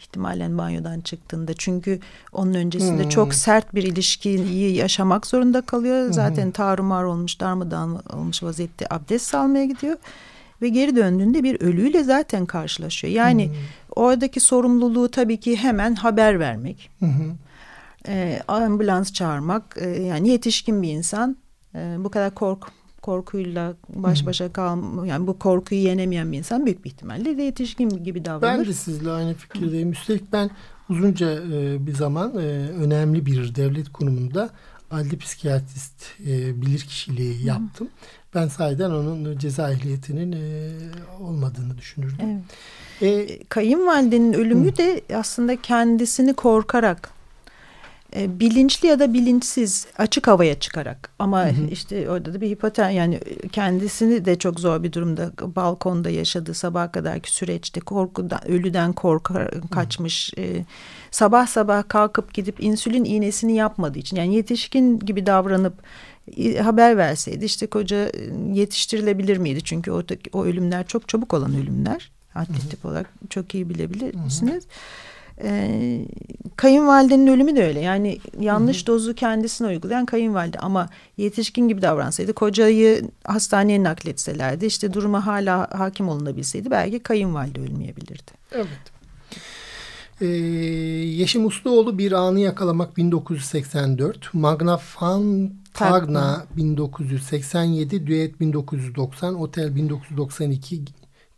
[0.02, 2.00] ihtimalen banyodan çıktığında çünkü
[2.32, 3.10] onun öncesinde hmm.
[3.10, 6.06] çok sert bir ilişkiyi yaşamak zorunda kalıyor.
[6.06, 6.12] Hmm.
[6.12, 9.96] Zaten tarumar olmuş, darmadağın olmuş vaziyette abdest almaya gidiyor
[10.62, 13.14] ve geri döndüğünde bir ölüyle zaten karşılaşıyor.
[13.14, 13.54] Yani hmm.
[13.96, 16.90] oradaki sorumluluğu tabii ki hemen haber vermek.
[16.98, 17.10] Hmm.
[18.08, 21.36] E, ambulans çağırmak e, yani yetişkin bir insan
[21.74, 26.84] e, bu kadar kork korkuyla baş başa kal yani bu korkuyu yenemeyen bir insan büyük
[26.84, 28.58] bir ihtimalle de yetişkin gibi davranır.
[28.58, 29.92] Ben de sizle aynı fikirdeyim.
[29.92, 30.50] Üstelik ben
[30.88, 34.50] uzunca e, bir zaman e, önemli bir devlet konumunda
[34.90, 37.86] adli psikiyatrist e, bilir kişiliği yaptım.
[37.86, 37.90] Hı.
[38.34, 40.70] Ben sayeden onun ceza ehliyetinin e,
[41.20, 42.44] olmadığını düşünürdüm.
[43.00, 43.28] Evet.
[43.30, 44.76] E, Kayınvalidenin ölümü hı.
[44.76, 47.21] de aslında kendisini korkarak
[48.16, 51.66] bilinçli ya da bilinçsiz açık havaya çıkarak ama hı hı.
[51.70, 53.20] işte orada da bir hipoten yani
[53.52, 60.32] kendisini de çok zor bir durumda balkonda yaşadığı sabah kadarki süreçte korkudan ölüden korkar kaçmış
[60.38, 60.64] e,
[61.10, 65.74] sabah sabah kalkıp gidip insülin iğnesini yapmadığı için yani yetişkin gibi davranıp
[66.62, 68.12] haber verseydi işte koca e,
[68.52, 70.02] yetiştirilebilir miydi çünkü o,
[70.32, 74.64] o ölümler çok çabuk olan ölümler atletik olarak çok iyi bilebilirsiniz.
[74.64, 75.21] Hı hı.
[75.44, 76.06] Ee,
[76.56, 77.80] kayınvalidenin ölümü de öyle.
[77.80, 78.86] Yani yanlış hı hı.
[78.86, 86.08] dozu kendisine uygulayan kayınvalide ama yetişkin gibi davransaydı kocayı hastaneye nakletselerdi işte duruma hala hakim
[86.08, 88.32] olunabilseydi belki kayınvalide ölmeyebilirdi.
[88.52, 88.92] Evet.
[90.20, 100.82] Ee, Yeşim Usluoğlu Bir Anı Yakalamak 1984, Magna Fantagna 1987, Düet 1990, Otel 1992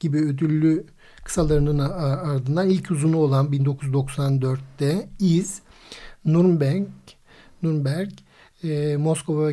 [0.00, 0.86] gibi ödüllü
[1.24, 5.62] kısalarının ardından ilk uzunu olan 1994'te İz,
[6.24, 6.86] Nürnberg,
[7.62, 8.10] Nürnberg,
[8.64, 9.50] e, Moskova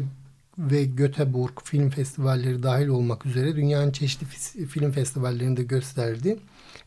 [0.57, 4.25] ve Göteborg film festivalleri dahil olmak üzere dünyanın çeşitli
[4.65, 6.37] film festivallerinde gösterdi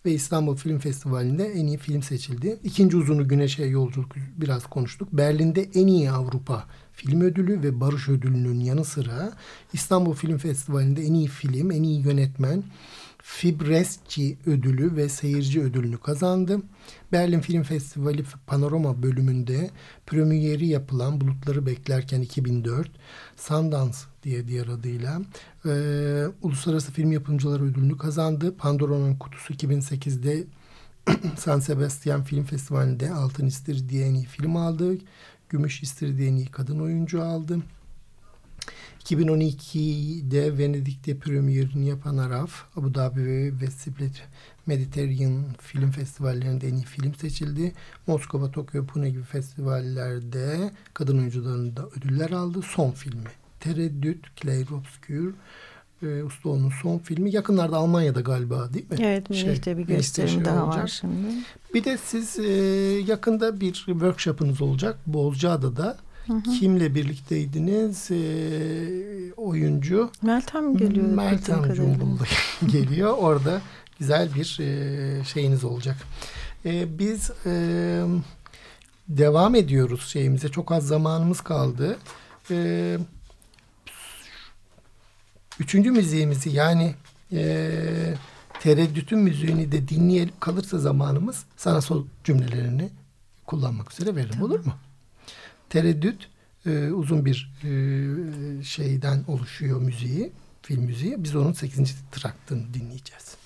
[0.04, 2.58] ve İstanbul Film Festivali'nde en iyi film seçildi.
[2.64, 5.08] İkinci uzunu Güneşe Yolculuk biraz konuştuk.
[5.12, 9.32] Berlin'de en iyi Avrupa Film Ödülü ve Barış Ödülü'nün yanı sıra
[9.72, 12.64] İstanbul Film Festivali'nde en iyi film, en iyi yönetmen,
[13.26, 16.60] Fibresci ödülü ve seyirci ödülünü kazandı.
[17.12, 19.70] Berlin Film Festivali Panorama bölümünde
[20.06, 22.90] premieri yapılan Bulutları Beklerken 2004,
[23.36, 25.20] Sundance diye diğer adıyla
[25.66, 25.70] e,
[26.42, 28.56] Uluslararası Film Yapımcıları ödülünü kazandı.
[28.56, 30.44] Pandora'nın Kutusu 2008'de
[31.38, 34.94] San Sebastian Film Festivali'nde Altın İstiridye en iyi film aldı.
[35.48, 37.58] Gümüş İstiridye en iyi kadın oyuncu aldı.
[39.04, 44.22] 2012'de Venedik'te premierini yapan Araf, Abu Dhabi ve Split
[44.66, 47.72] Mediterranean Film Festivallerinde en iyi film seçildi.
[48.06, 52.62] Moskova, Tokyo, Pune gibi festivallerde kadın oyuncularında ödüller aldı.
[52.62, 53.28] Son filmi.
[53.60, 55.32] Tereddüt, Claire Obscure,
[56.02, 57.34] e, Ustaoğlu'nun son filmi.
[57.34, 58.96] Yakınlarda Almanya'da galiba değil mi?
[59.00, 60.82] Evet, Münih'te şey, bir gösterim şey daha olacak.
[60.82, 61.26] var şimdi.
[61.74, 62.52] Bir de siz e,
[63.06, 65.96] yakında bir workshop'ınız olacak Bozcaada'da.
[66.26, 66.42] Hı hı.
[66.42, 68.10] Kimle birlikteydiniz?
[68.10, 70.10] E, oyuncu.
[70.22, 71.06] Meltem geliyor.
[71.06, 72.22] Meltem Cumbullu
[72.72, 73.14] geliyor.
[73.18, 73.60] Orada
[73.98, 75.96] güzel bir e, şeyiniz olacak.
[76.64, 77.52] E, biz e,
[79.08, 80.48] devam ediyoruz şeyimize.
[80.48, 81.98] Çok az zamanımız kaldı.
[82.50, 82.98] E,
[85.60, 86.94] üçüncü müziğimizi yani
[87.32, 88.14] e,
[88.60, 92.90] tereddütün müziğini de dinleyelim kalırsa zamanımız sana son cümlelerini
[93.46, 94.32] kullanmak üzere veririm.
[94.32, 94.50] Tamam.
[94.50, 94.72] Olur mu?
[95.74, 96.28] Tereddüt
[96.66, 101.24] e, uzun bir e, şeyden oluşuyor müziği, film müziği.
[101.24, 101.94] Biz onun 8.
[102.12, 103.36] traktını dinleyeceğiz.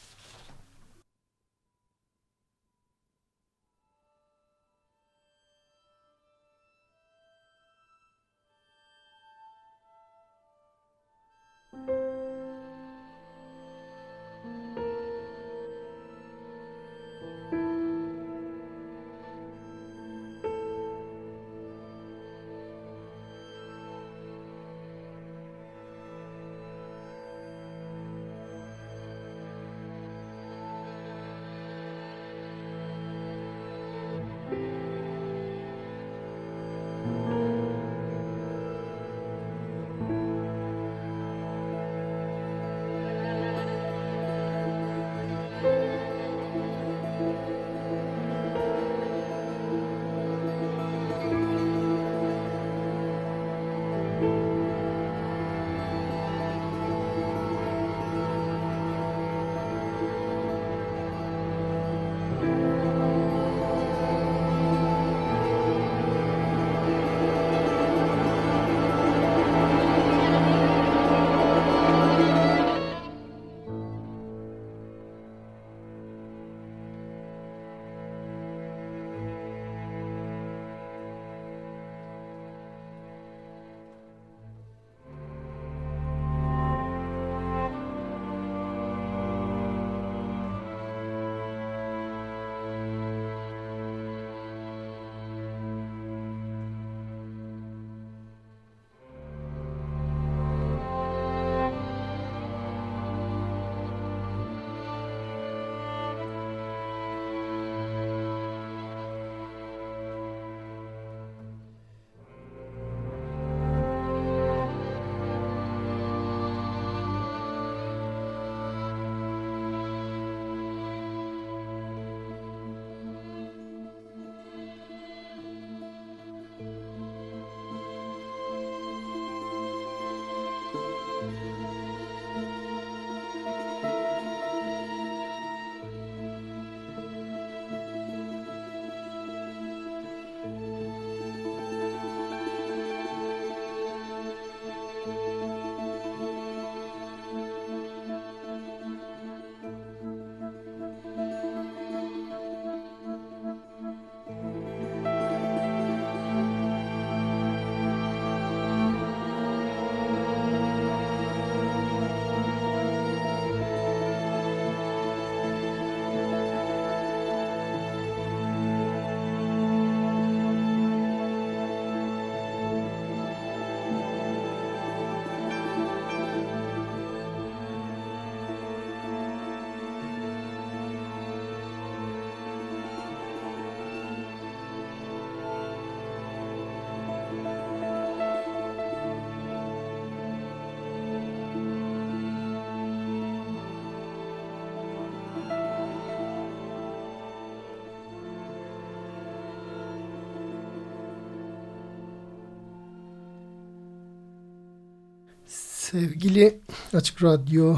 [205.90, 206.60] Sevgili
[206.92, 207.76] Açık Radyo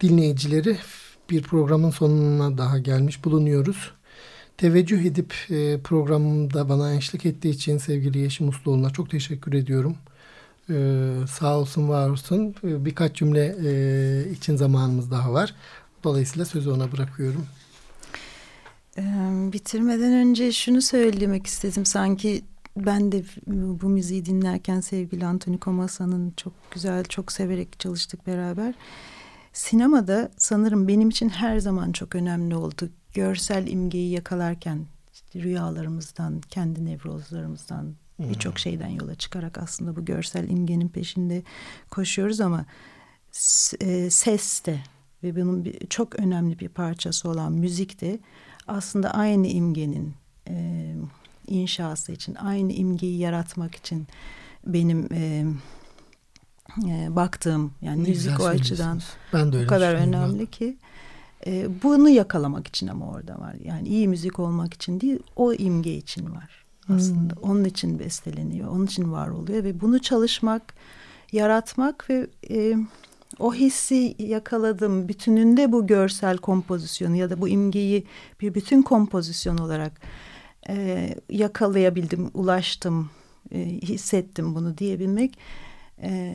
[0.00, 0.78] dinleyicileri
[1.30, 3.90] bir programın sonuna daha gelmiş bulunuyoruz.
[4.56, 9.96] Teveccüh edip e, programda bana eşlik ettiği için sevgili Yeşim Usluoğlu'na çok teşekkür ediyorum.
[10.70, 10.74] E,
[11.30, 12.54] sağ olsun var olsun.
[12.64, 15.54] E, birkaç cümle e, için zamanımız daha var.
[16.04, 17.46] Dolayısıyla sözü ona bırakıyorum.
[19.52, 21.86] Bitirmeden önce şunu söylemek istedim.
[21.86, 22.42] Sanki
[22.76, 28.74] ben de bu müziği dinlerken sevgili Anthony Comasa'nın çok güzel, çok severek çalıştık beraber.
[29.52, 32.90] Sinemada sanırım benim için her zaman çok önemli oldu.
[33.12, 38.30] Görsel imgeyi yakalarken işte rüyalarımızdan, kendi nevrozlarımızdan hmm.
[38.30, 41.42] birçok şeyden yola çıkarak aslında bu görsel imgenin peşinde
[41.90, 42.66] koşuyoruz ama
[43.80, 44.80] e, ses de
[45.22, 48.18] ve bunun bir, çok önemli bir parçası olan müzik de
[48.66, 50.14] aslında aynı imgenin
[50.48, 50.94] e,
[51.46, 54.06] inşası için, aynı imgeyi yaratmak için
[54.66, 55.44] benim e,
[56.86, 59.00] e, baktığım yani ne müzik o açıdan
[59.32, 60.46] ben de öyle o kadar önemli ben.
[60.46, 60.76] ki
[61.46, 63.56] e, bunu yakalamak için ama orada var.
[63.64, 67.34] Yani iyi müzik olmak için değil, o imge için var aslında.
[67.34, 67.42] Hmm.
[67.42, 70.74] Onun için besteleniyor, onun için var oluyor ve bunu çalışmak,
[71.32, 72.76] yaratmak ve e,
[73.38, 75.08] o hissi yakaladım.
[75.08, 78.06] Bütününde bu görsel kompozisyonu ya da bu imgeyi
[78.40, 80.00] bir bütün kompozisyon olarak
[80.68, 83.10] e, yakalayabildim, ulaştım,
[83.52, 85.38] e, hissettim bunu diyebilmek
[86.02, 86.34] e,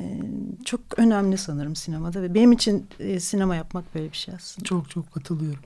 [0.66, 4.66] çok önemli sanırım sinemada ve benim için e, sinema yapmak böyle bir şey aslında.
[4.66, 5.64] Çok çok katılıyorum.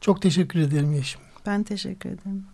[0.00, 1.20] Çok teşekkür ederim Yeşim.
[1.46, 2.46] Ben teşekkür ederim.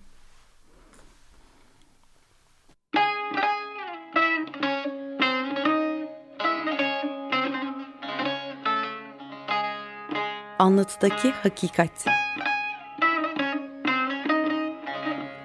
[10.58, 12.06] Anlatıdaki Hakikat